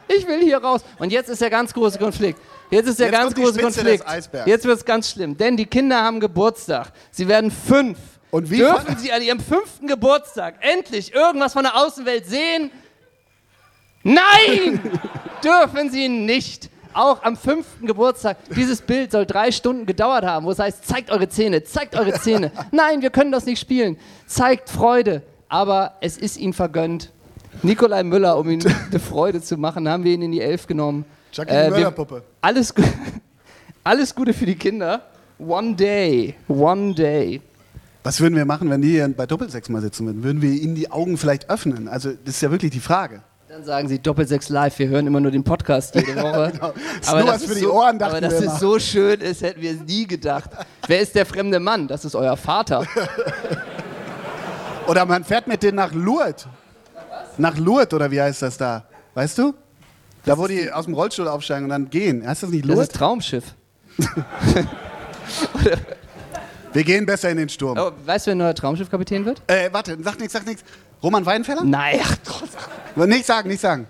[0.09, 0.83] Ich will hier raus.
[0.99, 2.39] Und jetzt ist der ganz große Konflikt.
[2.71, 4.05] Jetzt ist der Jetzt ganz große Konflikt.
[4.47, 6.93] Jetzt wird's ganz schlimm, denn die Kinder haben Geburtstag.
[7.11, 7.99] Sie werden fünf.
[8.31, 12.71] Und wie Dürfen sie an ihrem fünften Geburtstag endlich irgendwas von der Außenwelt sehen?
[14.05, 14.81] Nein!
[15.45, 16.71] Dürfen sie nicht.
[16.93, 18.37] Auch am fünften Geburtstag.
[18.55, 22.13] Dieses Bild soll drei Stunden gedauert haben, wo es heißt, zeigt eure Zähne, zeigt eure
[22.15, 22.51] Zähne.
[22.73, 23.97] Nein, wir können das nicht spielen.
[24.27, 25.23] Zeigt Freude.
[25.49, 27.11] Aber es ist ihm vergönnt.
[27.63, 31.05] Nikolai Müller, um ihm eine Freude zu machen, haben wir ihn in die Elf genommen.
[31.33, 32.23] Jackie Äh, Mörderpuppe.
[32.41, 32.83] Alles, gu-
[33.85, 35.03] alles Gute für die Kinder.
[35.39, 36.35] One day.
[36.49, 37.41] One day.
[38.03, 40.23] Was würden wir machen, wenn die hier bei Doppelsechs mal sitzen würden?
[40.25, 41.87] Würden wir ihnen die Augen vielleicht öffnen?
[41.89, 43.23] Also, das ist ja wirklich die Frage.
[43.49, 46.53] Dann sagen sie Doppelsechs live, wir hören immer nur den Podcast jede Woche.
[47.01, 49.61] Ist nur was für die so, Ohren, dachten aber dass es so schön ist, hätten
[49.61, 50.51] wir es nie gedacht.
[50.87, 51.89] Wer ist der fremde Mann?
[51.89, 52.87] Das ist euer Vater.
[54.87, 56.47] Oder man fährt mit denen nach Lourdes.
[57.39, 58.85] Nach Lourdes, oder wie heißt das da?
[59.15, 59.55] Weißt du?
[60.25, 62.27] Da, wo die aus dem Rollstuhl aufsteigen und dann gehen.
[62.27, 62.89] Heißt das nicht Das Lourdes?
[62.89, 63.45] ist Traumschiff.
[66.73, 67.77] Wir gehen besser in den Sturm.
[67.79, 69.43] Oh, weißt du, wer neuer Traumschiffkapitän wird?
[69.49, 70.63] Äh, warte, sag nichts, sag nichts.
[71.03, 71.65] Roman Weidenfeller?
[71.65, 71.99] Nein.
[72.95, 73.87] Nicht sagen, nicht sagen.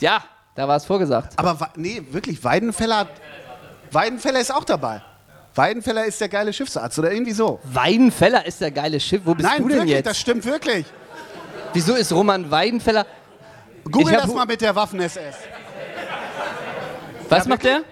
[0.00, 0.22] Ja,
[0.54, 1.38] da war es vorgesagt.
[1.38, 3.08] Aber nee, wirklich, Weidenfeller,
[3.92, 5.02] Weidenfeller ist auch dabei.
[5.54, 7.60] Weidenfeller ist der geile Schiffsarzt oder irgendwie so.
[7.64, 9.22] Weidenfeller ist der geile Schiff.
[9.24, 10.06] Wo bist Nein, du denn wirklich, jetzt?
[10.06, 10.86] das stimmt wirklich.
[11.72, 13.06] Wieso ist Roman Weidenfeller?
[13.84, 15.36] Google das mal mit der Waffen-SS.
[17.28, 17.82] Was macht der?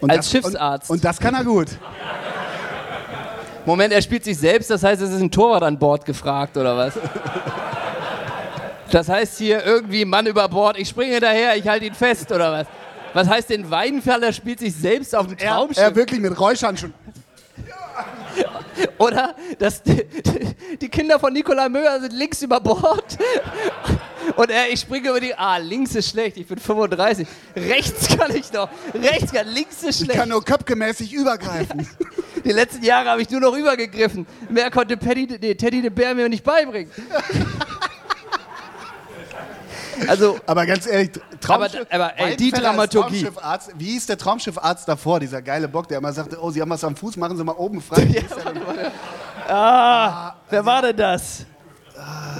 [0.00, 0.90] Und Als das, Schiffsarzt.
[0.90, 1.68] Und, und das kann er gut.
[3.64, 6.76] Moment, er spielt sich selbst, das heißt, es ist ein Torwart an Bord gefragt, oder
[6.76, 6.94] was?
[8.90, 12.52] Das heißt hier irgendwie Mann über Bord, ich springe daher, ich halte ihn fest, oder
[12.52, 12.66] was?
[13.14, 15.78] Was heißt denn Weidenfeller spielt sich selbst auf dem Er, Traumschiff?
[15.82, 16.92] er wirklich mit Räuschhandschuhen.
[18.98, 20.04] oder dass die,
[20.80, 23.18] die Kinder von Nikolai Möhr sind links über Bord
[24.36, 27.26] und er, ich springe über die, ah, links ist schlecht, ich bin 35,
[27.56, 30.18] rechts kann ich noch, rechts kann, links ist Ich schlecht.
[30.18, 31.86] kann nur köpfgemäßig übergreifen.
[32.44, 34.26] Die letzten Jahre habe ich nur noch übergegriffen.
[34.48, 36.90] Mehr konnte Paddy, nee, Teddy de Bär mir nicht beibringen.
[40.08, 41.10] Also, Aber ganz ehrlich,
[41.42, 43.22] Traumschiff, Aber- aber, ey, die Dramaturgie.
[43.22, 46.70] Traumschiffarzt, wie hieß der Traumschiffarzt davor, dieser geile Bock, der immer sagte, oh, Sie haben
[46.70, 48.06] was am Fuß, machen Sie mal oben frei.
[49.48, 51.46] wer war denn das?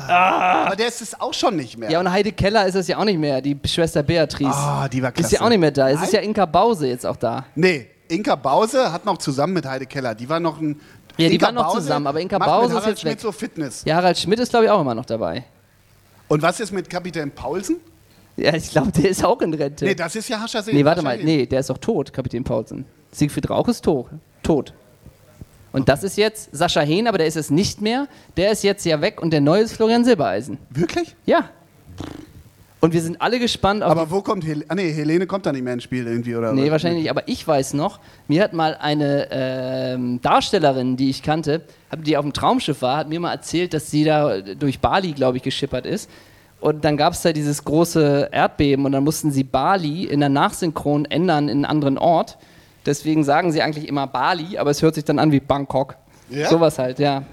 [0.09, 1.91] Aber der ist es auch schon nicht mehr.
[1.91, 4.51] Ja, und Heide Keller ist es ja auch nicht mehr, die Schwester Beatrice.
[4.51, 5.35] Ah, die war Ist klasse.
[5.37, 5.91] ja auch nicht mehr da.
[5.91, 6.21] Es ist ja?
[6.21, 7.45] Inka Bause jetzt auch da.
[7.55, 10.15] Nee, Inka Bause hat noch zusammen mit Heide Keller.
[10.15, 10.81] Die war noch ein.
[11.17, 13.21] Ja, die Inka waren noch zusammen, aber Inka Bause ist Harald jetzt Schmidt weg.
[13.21, 13.83] so Fitness.
[13.85, 15.45] Ja, Harald Schmidt ist, glaube ich, auch immer noch dabei.
[16.29, 17.77] Und was ist mit Kapitän Paulsen?
[18.37, 19.85] Ja, ich glaube, der ist auch in Rente.
[19.85, 22.85] Nee, das ist ja Hascher Nee, warte mal, nee, der ist doch tot, Kapitän Paulsen.
[23.13, 24.07] Siegfried Rauch ist tot.
[24.43, 24.73] tot.
[25.73, 28.07] Und das ist jetzt Sascha Hehn, aber der ist es nicht mehr.
[28.37, 30.59] Der ist jetzt ja weg und der neue ist Florian Silbereisen.
[30.71, 31.17] Wirklich?
[31.25, 31.49] Ja.
[32.81, 33.93] Und wir sind alle gespannt auf.
[33.93, 34.65] Aber wo kommt Helene?
[34.69, 36.53] Ah, nee, Helene kommt da nicht mehr ins Spiel irgendwie, oder?
[36.53, 37.11] nee, wahrscheinlich nicht.
[37.11, 41.63] Aber ich weiß noch, mir hat mal eine ähm, Darstellerin, die ich kannte,
[42.05, 45.37] die auf dem Traumschiff war, hat mir mal erzählt, dass sie da durch Bali, glaube
[45.37, 46.11] ich, geschippert ist.
[46.63, 50.29] Und dann gab es da dieses große Erdbeben und dann mussten sie Bali in der
[50.29, 52.39] Nachsynchron ändern in einen anderen Ort.
[52.87, 55.97] Deswegen sagen sie eigentlich immer Bali, aber es hört sich dann an wie Bangkok.
[56.31, 56.49] Ja?
[56.49, 57.25] Sowas halt, ja.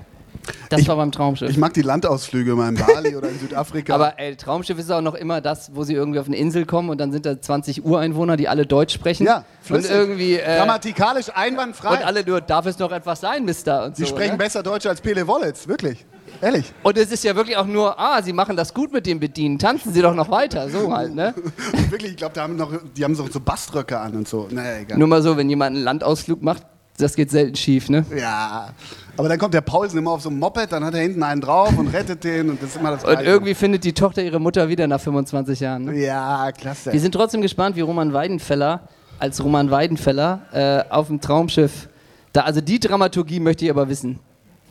[0.69, 1.49] Das Ich- war beim Traumschiff.
[1.49, 3.93] Ich mag die Landausflüge mal in Bali oder in Südafrika.
[3.95, 6.89] aber ey, Traumschiff ist auch noch immer das, wo sie irgendwie auf eine Insel kommen
[6.89, 9.25] und dann sind da 20 Ureinwohner, die alle Deutsch sprechen.
[9.27, 9.91] ja, und flüssig.
[9.91, 10.35] irgendwie.
[10.35, 11.97] Äh, Grammatikalisch einwandfrei.
[11.97, 13.85] und alle nur, darf es noch etwas sein, Mister?
[13.85, 14.37] Und Sie so, sprechen ne?
[14.37, 16.05] besser Deutsch als Pele Wollitz, wirklich.
[16.41, 16.71] Ehrlich.
[16.83, 19.59] Und es ist ja wirklich auch nur, ah, Sie machen das gut mit dem Bedienen,
[19.59, 21.33] tanzen Sie doch noch weiter, so halt, ne?
[21.89, 24.47] wirklich, ich glaube, da haben noch, die haben so, so Baströcke an und so.
[24.49, 24.97] Naja, egal.
[24.97, 26.63] Nur mal so, wenn jemand einen Landausflug macht,
[26.97, 28.05] das geht selten schief, ne?
[28.15, 28.69] Ja.
[29.15, 31.41] Aber dann kommt der Paulsen immer auf so einem Moped, dann hat er hinten einen
[31.41, 33.29] drauf und rettet den und das ist immer das Und Gleiche.
[33.29, 35.85] irgendwie findet die Tochter ihre Mutter wieder nach 25 Jahren.
[35.85, 35.97] Ne?
[35.99, 36.91] Ja, klasse.
[36.93, 38.81] Wir sind trotzdem gespannt, wie Roman Weidenfeller
[39.19, 41.89] als Roman Weidenfeller äh, auf dem Traumschiff.
[42.31, 44.19] Da, also die Dramaturgie möchte ich aber wissen.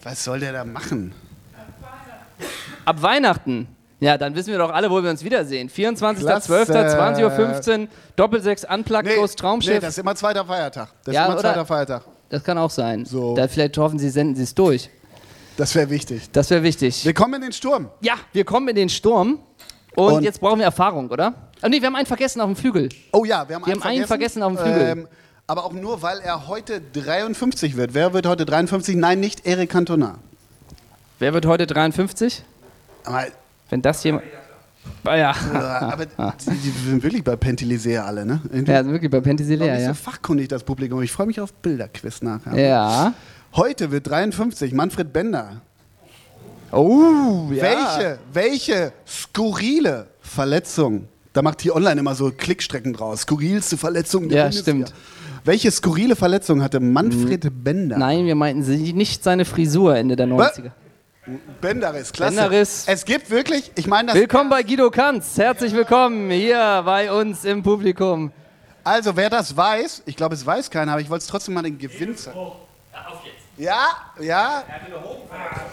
[0.03, 1.13] Was soll der da machen?
[2.89, 3.69] Ab Weihnachten.
[4.01, 5.69] Ja, dann wissen wir doch alle, wo wir uns wiedersehen.
[5.69, 6.53] 24.12., Klasse.
[6.55, 9.75] 20.15 Uhr, Doppelsechs Unplugged Ghost Traumschiff.
[9.75, 10.89] nee, das ist immer zweiter Feiertag.
[11.05, 12.05] Das Ja, ist immer zweiter Feiertag.
[12.31, 13.05] Das kann auch sein.
[13.05, 13.35] So.
[13.35, 14.89] Da vielleicht hoffen Sie, senden Sie es durch.
[15.59, 16.31] Das wäre wichtig.
[16.33, 17.05] Das wäre wichtig.
[17.05, 17.91] Wir kommen in den Sturm.
[18.01, 19.39] ja, wir kommen in den Sturm
[19.95, 21.35] und, Und- jetzt brauchen wir Erfahrung, oder?
[21.61, 22.89] Ah, nee, wir haben einen vergessen auf dem Flügel.
[23.13, 25.09] Oh ja, wir haben, Wir haben einen vergessen auf dem Flügel.
[25.47, 27.93] aber auch nur, weil er heute 53 wird.
[27.93, 28.97] Wer wird heute 53?
[28.97, 30.19] Nein, nicht Eric Cantona.
[31.19, 32.45] Wer wird heute 53?
[33.09, 33.27] Aber,
[33.71, 34.25] Wenn das jemand.
[35.05, 35.35] Ah, ja.
[35.93, 38.41] aber die, die sind wirklich bei Pentilesea alle, ne?
[38.51, 39.89] Irgendwie Ja, sind wirklich bei nicht ja.
[39.89, 41.03] so fachkundig, das Publikum.
[41.03, 42.59] Ich freue mich auf Bilderquiz nachher.
[42.59, 43.15] Ja.
[43.55, 45.61] Heute wird 53 Manfred Bender.
[46.71, 47.63] Oh, ja.
[47.63, 54.39] Welche, welche skurrile Verletzung, da macht hier online immer so Klickstrecken draus, skurrilste Verletzung der
[54.39, 54.87] Ja, Bundesliga.
[54.87, 54.95] stimmt.
[55.45, 57.97] Welche skurrile Verletzung hatte Manfred Bender?
[57.97, 60.71] Nein, wir meinten sie nicht seine Frisur Ende der 90er.
[61.61, 62.37] Benderis, klasse.
[62.37, 62.85] Benderis.
[62.87, 64.15] Es gibt wirklich, ich meine das.
[64.15, 65.37] Willkommen bei Guido Kanz.
[65.37, 68.33] Herzlich willkommen hier bei uns im Publikum.
[68.83, 71.63] Also, wer das weiß, ich glaube, es weiß keiner, aber ich wollte es trotzdem mal
[71.63, 72.39] den Gewinn zeigen.
[73.59, 73.89] Ja,
[74.21, 74.65] ja,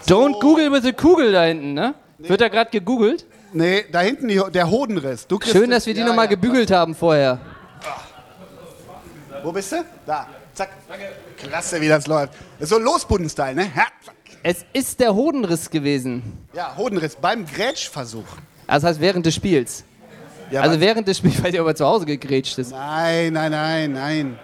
[0.07, 1.93] Don't Google with the Kugel da hinten, ne?
[2.17, 3.25] Wird da gerade gegoogelt?
[3.53, 5.25] nee, da hinten die, der Hodenriss.
[5.49, 6.31] Schön, dass wir die ja, nochmal ja.
[6.31, 7.39] gebügelt haben vorher.
[9.41, 9.85] Wo bist du?
[10.05, 10.69] Da, zack.
[11.37, 12.33] Klasse, wie das läuft.
[12.59, 13.71] Das ist so Losbunden-Style, ne?
[14.47, 16.21] Es ist der Hodenriss gewesen.
[16.53, 18.27] ja, Hodenriss beim Grätschversuch.
[18.67, 19.83] Also das heißt während des Spiels.
[20.51, 22.69] Ja, Also während des Spiels, weil der aber zu Hause gegrätscht ist.
[22.69, 24.39] Nein, nein, nein, nein.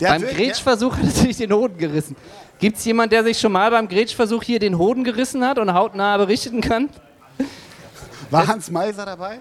[0.00, 2.16] Der Beim Grätschversuch hat er sich den Hoden gerissen.
[2.58, 5.72] Gibt es jemanden, der sich schon mal beim Grätschversuch hier den Hoden gerissen hat und
[5.72, 6.88] hautnah berichten kann?
[8.30, 9.38] War Hans Meiser dabei?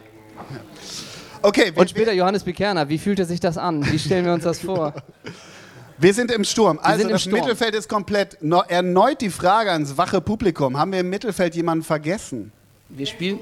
[1.42, 2.88] Okay, Und später Johannes Bekerner.
[2.88, 3.84] Wie fühlte sich das an?
[3.92, 4.94] Wie stellen wir uns das vor?
[5.98, 6.80] wir sind im Sturm.
[6.82, 7.40] Also im das Sturm.
[7.40, 8.38] Mittelfeld ist komplett.
[8.42, 10.78] No, erneut die Frage ans wache Publikum.
[10.78, 12.52] Haben wir im Mittelfeld jemanden vergessen?
[12.90, 13.40] Wir spielen.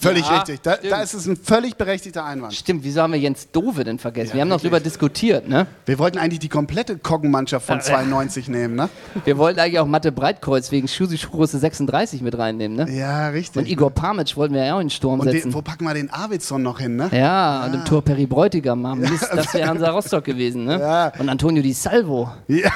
[0.00, 0.60] Völlig Ja, richtig.
[0.62, 0.92] Da, stimmt.
[0.92, 2.54] da ist es ein völlig berechtigter Einwand.
[2.54, 4.28] Stimmt, wieso haben wir Jens Dove denn vergessen?
[4.30, 5.66] Ja, wir haben noch drüber diskutiert, ne?
[5.86, 8.88] Wir wollten eigentlich die komplette Koggenmannschaft von 92 nehmen, ne?
[9.24, 12.90] Wir wollten eigentlich auch Mathe Breitkreuz wegen Schusi-Schuhgröße 36 mit reinnehmen, ne?
[12.96, 13.56] Ja, richtig.
[13.56, 15.48] Und Igor Pamitsch wollten wir ja auch in den Sturm Und setzen.
[15.50, 17.10] den, wo packen wir den Arvidsson noch hin, ne?
[17.12, 18.80] ja, und im Tor Perry Bräutigam.
[18.82, 19.00] Mann.
[19.00, 20.78] Mist, das wäre Hansa Rostock gewesen, ne?
[20.78, 21.12] Ja.
[21.18, 22.30] Und Antonio Di Salvo.
[22.46, 22.70] Ja.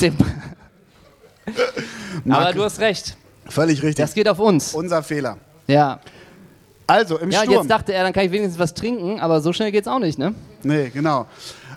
[0.00, 0.16] Dem-
[2.28, 3.16] Aber du hast recht.
[3.46, 3.96] Völlig richtig.
[4.04, 4.74] Das geht auf uns.
[4.74, 5.36] Unser Fehler.
[5.66, 6.00] Ja.
[6.90, 7.54] Also, im Ja, Sturm.
[7.58, 10.18] jetzt dachte er, dann kann ich wenigstens was trinken, aber so schnell geht's auch nicht,
[10.18, 10.34] ne?
[10.64, 11.26] nee, genau.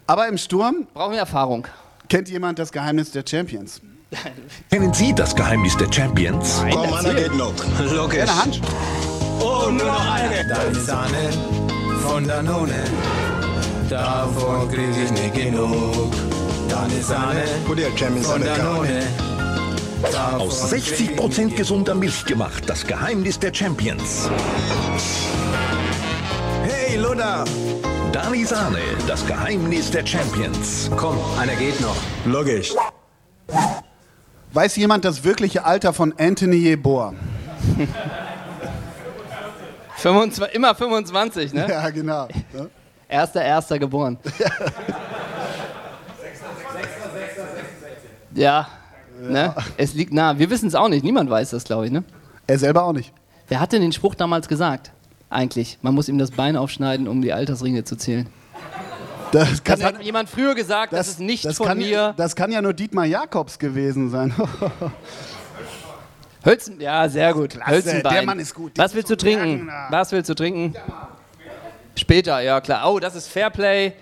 [0.08, 1.68] Aber im Sturm Brauchen wir Erfahrung.
[2.10, 3.80] kennt jemand das Geheimnis der Champions?
[4.72, 6.64] Kennen Sie das Geheimnis der Champions?
[6.72, 7.54] Komm, einer geht noch.
[7.92, 8.22] Logisch.
[8.22, 8.62] Eine Hand.
[9.40, 10.48] Und nur noch eine.
[10.48, 11.30] Da ist Sahne
[12.06, 12.84] von Danone,
[13.90, 16.12] davon krieg ich nicht genug.
[16.70, 18.42] Da ist Sahne von.
[18.44, 19.04] Danone.
[20.04, 22.64] Aus krieg ich 60% gesunder Milch gemacht.
[22.68, 24.30] Das Geheimnis der Champions.
[26.64, 27.46] Hey Luda,
[28.12, 30.92] Dani Sahne, das Geheimnis der Champions.
[30.98, 31.96] komm, einer geht noch.
[32.26, 32.74] Logisch.
[34.52, 37.14] Weiß jemand das wirkliche Alter von Anthony Jeboer?
[39.96, 41.66] 25, immer 25, ne?
[41.70, 42.28] Ja, genau.
[42.54, 42.66] Ja.
[43.08, 44.18] Erster, erster geboren.
[48.36, 48.68] ja,
[49.32, 49.56] ne?
[49.78, 50.38] Es liegt nah.
[50.38, 51.04] Wir wissen es auch nicht.
[51.04, 52.04] Niemand weiß das, glaube ich, ne?
[52.48, 53.14] Er selber auch nicht.
[53.48, 54.92] Wer hat denn den Spruch damals gesagt?
[55.30, 55.78] Eigentlich.
[55.82, 58.28] Man muss ihm das Bein aufschneiden, um die Altersringe zu zählen.
[59.32, 62.14] Das kann, Das hat jemand früher gesagt, das, ist nicht das von kann, mir.
[62.18, 64.32] Das kann ja nur Dietmar Jakobs gewesen sein.
[66.46, 67.58] Hölzen, ja, sehr gut.
[67.66, 68.14] Hölzenbein.
[68.14, 68.74] der Mann ist gut.
[68.76, 69.72] Was willst du trinken?
[69.90, 70.76] Was willst du trinken?
[71.96, 72.92] Später, ja klar.
[72.92, 73.94] Oh, das ist Fairplay,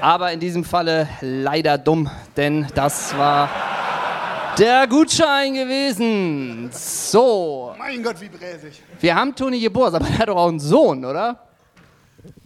[0.00, 3.50] aber in diesem Falle leider dumm, denn das war
[4.58, 6.70] der Gutschein gewesen.
[6.72, 8.82] So, mein Gott, wie bräsig.
[9.00, 11.38] wir haben Toni Jeboas, aber der hat doch auch einen Sohn, oder?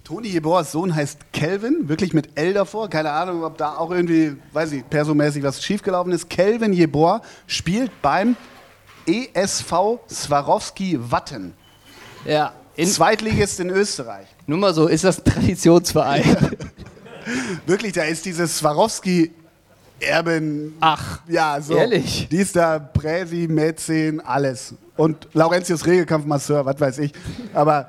[0.04, 2.88] Toni Jeboas Sohn heißt Kelvin, wirklich mit L davor.
[2.88, 6.30] Keine Ahnung, ob da auch irgendwie, weiß ich, persomäßig was schiefgelaufen ist.
[6.30, 8.36] Kelvin Jeboa spielt beim
[9.06, 11.54] ESV Swarovski Watten.
[12.24, 12.52] Ja.
[12.76, 14.26] In, Zweitligist in Österreich.
[14.46, 16.56] nur mal so, ist das ein Traditionsverein?
[17.66, 19.32] Wirklich, da ist dieses Swarovski
[20.00, 20.74] Erben.
[20.80, 21.74] Ach, Ja, so.
[21.74, 22.28] Ehrlich?
[22.30, 24.74] Die ist da Präsi, Mäzen, alles.
[24.96, 27.12] Und Laurentius Regelkampfmasseur, was weiß ich.
[27.54, 27.88] Aber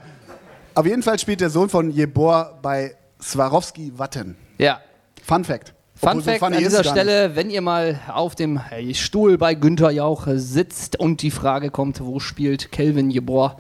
[0.73, 4.35] auf jeden Fall spielt der Sohn von Jebor bei Swarovski Watten.
[4.57, 4.79] ja.
[5.25, 5.73] Fun Fact.
[5.95, 6.83] Fun so Fact funny an dieser.
[6.85, 11.31] Stelle, wenn ihr mal auf dem äh, Stuhl bei Günther Jauch äh, sitzt und die
[11.31, 13.57] Frage kommt, wo spielt Kelvin Jeboa,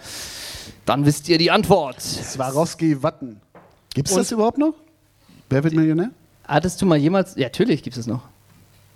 [0.85, 1.99] dann wisst ihr die Antwort.
[2.01, 3.41] Swarovski Watten.
[3.93, 4.75] Gibt es das überhaupt noch?
[5.49, 6.11] Wer wird Millionär?
[6.47, 8.21] Hattest du mal jemals, ja natürlich gibt es noch,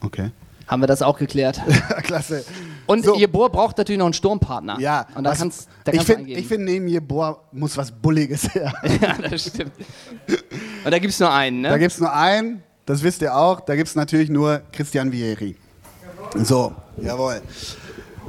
[0.03, 0.31] Okay.
[0.67, 1.61] haben wir das auch geklärt.
[2.03, 2.43] Klasse.
[2.87, 3.15] Und So.
[3.15, 4.79] Jeboa braucht natürlich noch einen Sturmpartner.
[4.79, 7.91] Ja, Und da was- kannst, da ich kannst du finde, find, neben Jebor muss was
[7.91, 8.73] Bulliges her.
[9.01, 9.71] ja, das stimmt.
[10.85, 11.79] Und da gibt es nur einen, Da ne?
[11.79, 15.55] gibt es nur einen, das wisst ihr auch, da gibt es natürlich nur Christian Vieri.
[16.35, 17.41] So, jawohl.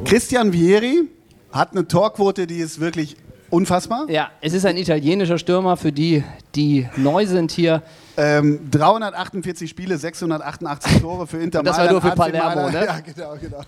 [0.05, 1.09] Christian Vieri
[1.53, 3.17] hat eine Torquote, die ist wirklich
[3.53, 4.09] unfassbar.
[4.09, 6.25] Ja, es ist ein italienischer Stürmer für die,
[6.55, 7.83] die neu sind hier.
[8.17, 12.85] Ähm, 348 Spiele, 688 Tore für Inter das war nur für Palermo, ne?
[12.85, 13.61] Ja, genau, genau.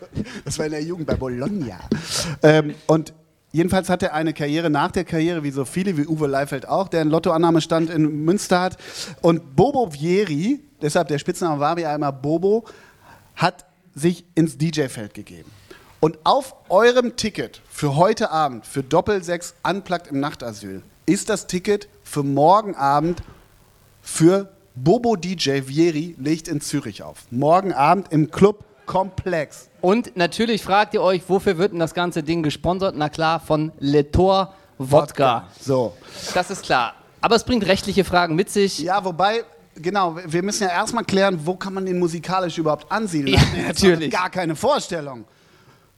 [0.44, 1.78] Das war in der Jugend bei Bologna.
[2.42, 3.12] ähm, und
[3.52, 6.88] jedenfalls hat er eine Karriere nach der Karriere, wie so viele, wie Uwe Leifeld auch,
[6.88, 8.78] der einen Lottoannahmestand in Münster hat.
[9.20, 12.64] Und Bobo Vieri, deshalb der Spitzname war wie einmal Bobo,
[13.36, 15.50] hat sich ins DJ-Feld gegeben.
[16.04, 21.88] Und auf eurem Ticket für heute Abend, für Doppel-6 Unplugged im Nachtasyl, ist das Ticket
[22.02, 23.22] für morgen Abend
[24.02, 27.20] für Bobo DJ Vieri legt in Zürich auf.
[27.30, 29.70] Morgen Abend im Club Komplex.
[29.80, 32.94] Und natürlich fragt ihr euch, wofür wird denn das ganze Ding gesponsert?
[32.98, 35.48] Na klar, von Letor Wodka.
[35.58, 35.94] So.
[36.34, 36.96] Das ist klar.
[37.22, 38.78] Aber es bringt rechtliche Fragen mit sich.
[38.80, 39.42] Ja, wobei,
[39.74, 43.40] genau, wir müssen ja erstmal klären, wo kann man den musikalisch überhaupt ansiedeln?
[43.56, 44.10] Ja, natürlich.
[44.10, 45.24] Gar keine Vorstellung.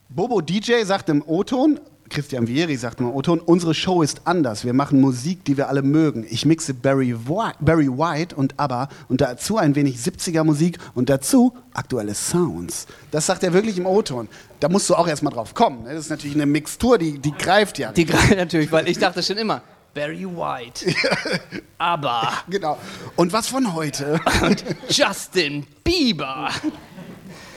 [0.08, 4.64] Bobo DJ sagt im O-Ton, Christian Vieri sagt im O-Ton, unsere Show ist anders.
[4.64, 6.24] Wir machen Musik, die wir alle mögen.
[6.30, 7.12] Ich mixe Barry,
[7.58, 12.86] Barry White und ABBA und dazu ein wenig 70er Musik und dazu aktuelle Sounds.
[13.10, 14.28] Das sagt er wirklich im O-Ton.
[14.60, 15.82] Da musst du auch erstmal drauf kommen.
[15.82, 15.94] ne?
[15.94, 17.90] Das ist natürlich eine Mixtur, die, die greift ja.
[17.90, 20.94] Die gerade natürlich, weil ich dachte schon immer, Barry White,
[21.78, 22.78] aber genau.
[23.16, 24.20] Und was von heute?
[24.42, 26.50] und Justin Bieber.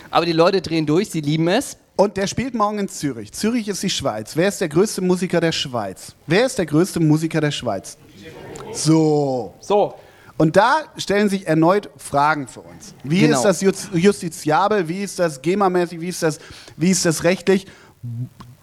[0.10, 1.78] Aber die Leute drehen durch, sie lieben es.
[2.00, 3.34] Und der spielt morgen in Zürich.
[3.34, 4.38] Zürich ist die Schweiz.
[4.38, 6.14] Wer ist der größte Musiker der Schweiz?
[6.28, 7.98] Wer ist der größte Musiker der Schweiz?
[8.72, 9.54] So.
[9.60, 9.96] So.
[10.38, 12.94] Und da stellen sich erneut Fragen für uns.
[13.04, 13.36] Wie Genau.
[13.36, 14.88] ist das jus- justiziabel?
[14.88, 16.00] Wie ist das GEMA-mäßig?
[16.00, 16.40] Wie ist das,
[16.78, 17.66] wie ist das rechtlich?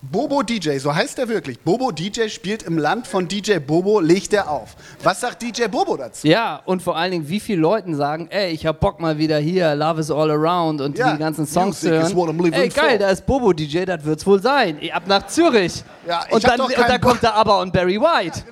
[0.02, 1.58] Bobo DJ, so heißt er wirklich.
[1.60, 4.76] Bobo DJ spielt im Land von DJ Bobo, legt er auf.
[5.02, 6.26] Was sagt DJ Bobo dazu?
[6.26, 9.38] Ja, und vor allen Dingen, wie viele Leuten sagen, ey, ich hab Bock mal wieder
[9.38, 12.52] hier, Love is all around und Ja, die ganzen Songs zu hören.
[12.52, 12.98] Ey, geil, for.
[12.98, 14.78] da ist Bobo DJ, das wird's wohl sein.
[14.92, 15.82] Ab nach Zürich.
[16.06, 18.42] Ja, und dann, und dann kommt da aber und Barry White.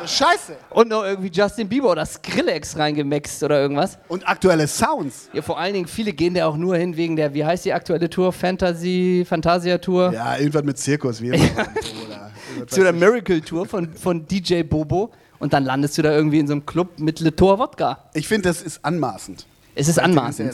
[0.00, 0.56] So scheiße.
[0.70, 3.98] Und noch irgendwie Justin Bieber oder Skrillex reingemixt oder irgendwas.
[4.08, 5.28] Und aktuelle Sounds.
[5.32, 7.72] Ja, vor allen Dingen, viele gehen da auch nur hin wegen der, wie heißt die
[7.72, 8.32] aktuelle Tour?
[8.32, 10.12] Fantasy, Fantasia Tour?
[10.12, 11.20] Ja, irgendwas mit Zirkus.
[11.20, 11.38] Wie immer.
[12.66, 15.10] Zu der weiß Miracle Tour von, von DJ Bobo.
[15.38, 18.10] Und dann landest du da irgendwie in so einem Club mit Letor Wodka.
[18.12, 19.46] ich finde, das ist anmaßend.
[19.74, 20.52] Es ist anmaßend.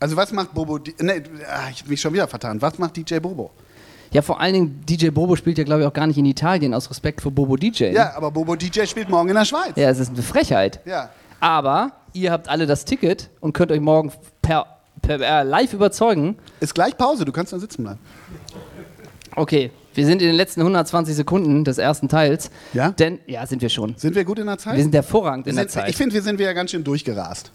[0.00, 0.78] Also was macht Bobo?
[0.78, 2.62] di- Ne, ah, ich habe mich schon wieder vertan.
[2.62, 3.50] Was macht DJ Bobo?
[4.12, 6.72] Ja, vor allen Dingen, DJ Bobo spielt ja, glaube ich, auch gar nicht in Italien
[6.74, 7.86] aus Respekt vor Bobo DJ.
[7.92, 9.72] Ja, aber Bobo DJ spielt morgen in der Schweiz.
[9.76, 10.80] Ja, es ist eine Frechheit.
[10.86, 11.10] Ja.
[11.40, 14.66] Aber ihr habt alle das Ticket und könnt euch morgen per,
[15.02, 16.36] per äh, live überzeugen.
[16.60, 17.98] Ist gleich Pause, du kannst da sitzen bleiben.
[19.34, 22.50] Okay, wir sind in den letzten 120 Sekunden des ersten Teils.
[22.72, 22.90] Ja?
[22.90, 23.94] Denn, ja, sind wir schon.
[23.98, 24.76] Sind wir gut in der Zeit?
[24.76, 25.90] Wir sind hervorragend Wir in der sind, Zeit.
[25.90, 27.50] Ich finde, wir sind wieder ganz schön durchgerast.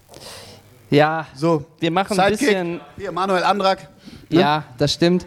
[0.92, 2.48] ja, So, wir machen ein Sidekick.
[2.50, 2.82] bisschen.
[2.98, 3.88] Hier, Manuel Andrak.
[4.30, 4.40] ne?
[4.42, 5.26] Ja, das stimmt.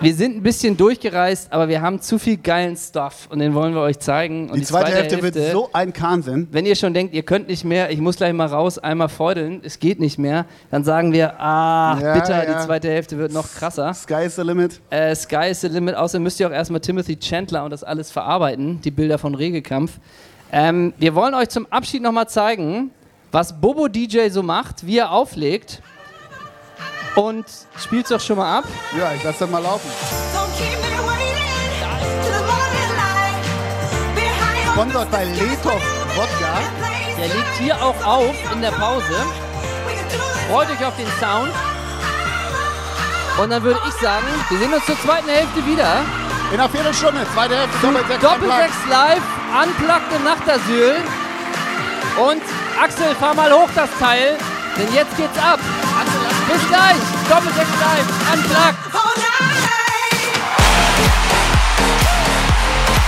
[0.00, 3.72] Wir sind ein bisschen durchgereist, aber wir haben zu viel geilen Stuff und den wollen
[3.74, 4.50] wir euch zeigen.
[4.50, 6.48] Und Die zweite Hälfte wird so ein Kahnsinn.
[6.50, 9.62] Wenn ihr schon denkt, ihr könnt nicht mehr, ich muss gleich mal raus, einmal feudeln,
[9.64, 12.58] es geht nicht mehr, dann sagen wir, ah, Ja, bitter, ja.
[12.58, 13.94] die zweite Hälfte wird noch krasser.
[13.94, 14.80] Sky is the limit.
[14.90, 15.94] Äh, Sky is the limit.
[15.94, 19.92] Außerdem müsst ihr auch erstmal Timothy Chandler und das alles verarbeiten, die Bilder von Regelkampf.
[20.52, 22.90] Ähm, wir wollen euch zum Abschied nochmal zeigen,
[23.32, 25.80] was Bobo DJ so macht, wie er auflegt.
[27.16, 27.46] Und
[27.78, 28.64] spielt's doch schon mal ab.
[28.96, 29.90] Ja, ich lass das mal laufen.
[34.72, 35.82] Sponsort bei Letov
[36.14, 36.60] Wodka.
[37.18, 39.24] Der legt hier auch auf in der Pause.
[40.50, 41.50] Freut euch auf den Sound.
[43.38, 46.04] Und dann würde ich sagen, wir sehen uns zur zweiten Hälfte wieder.
[46.52, 48.20] In einer Viertelstunde, zweite Hälfte, Doppelsechs.
[48.20, 49.22] Doppelsechs live,
[49.62, 50.96] unplugged im Nachtasyl.
[52.18, 52.42] Und
[52.82, 54.36] Axel, fahr mal hoch das Teil,
[54.78, 55.58] denn jetzt geht's ab.
[56.48, 58.76] Bis gleich, Doppelsechs live, unplugged.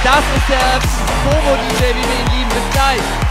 [0.04, 0.80] Das ist der
[1.24, 2.48] Bobo DJ, wie wir ihn lieben.
[2.48, 3.27] Bis gleich.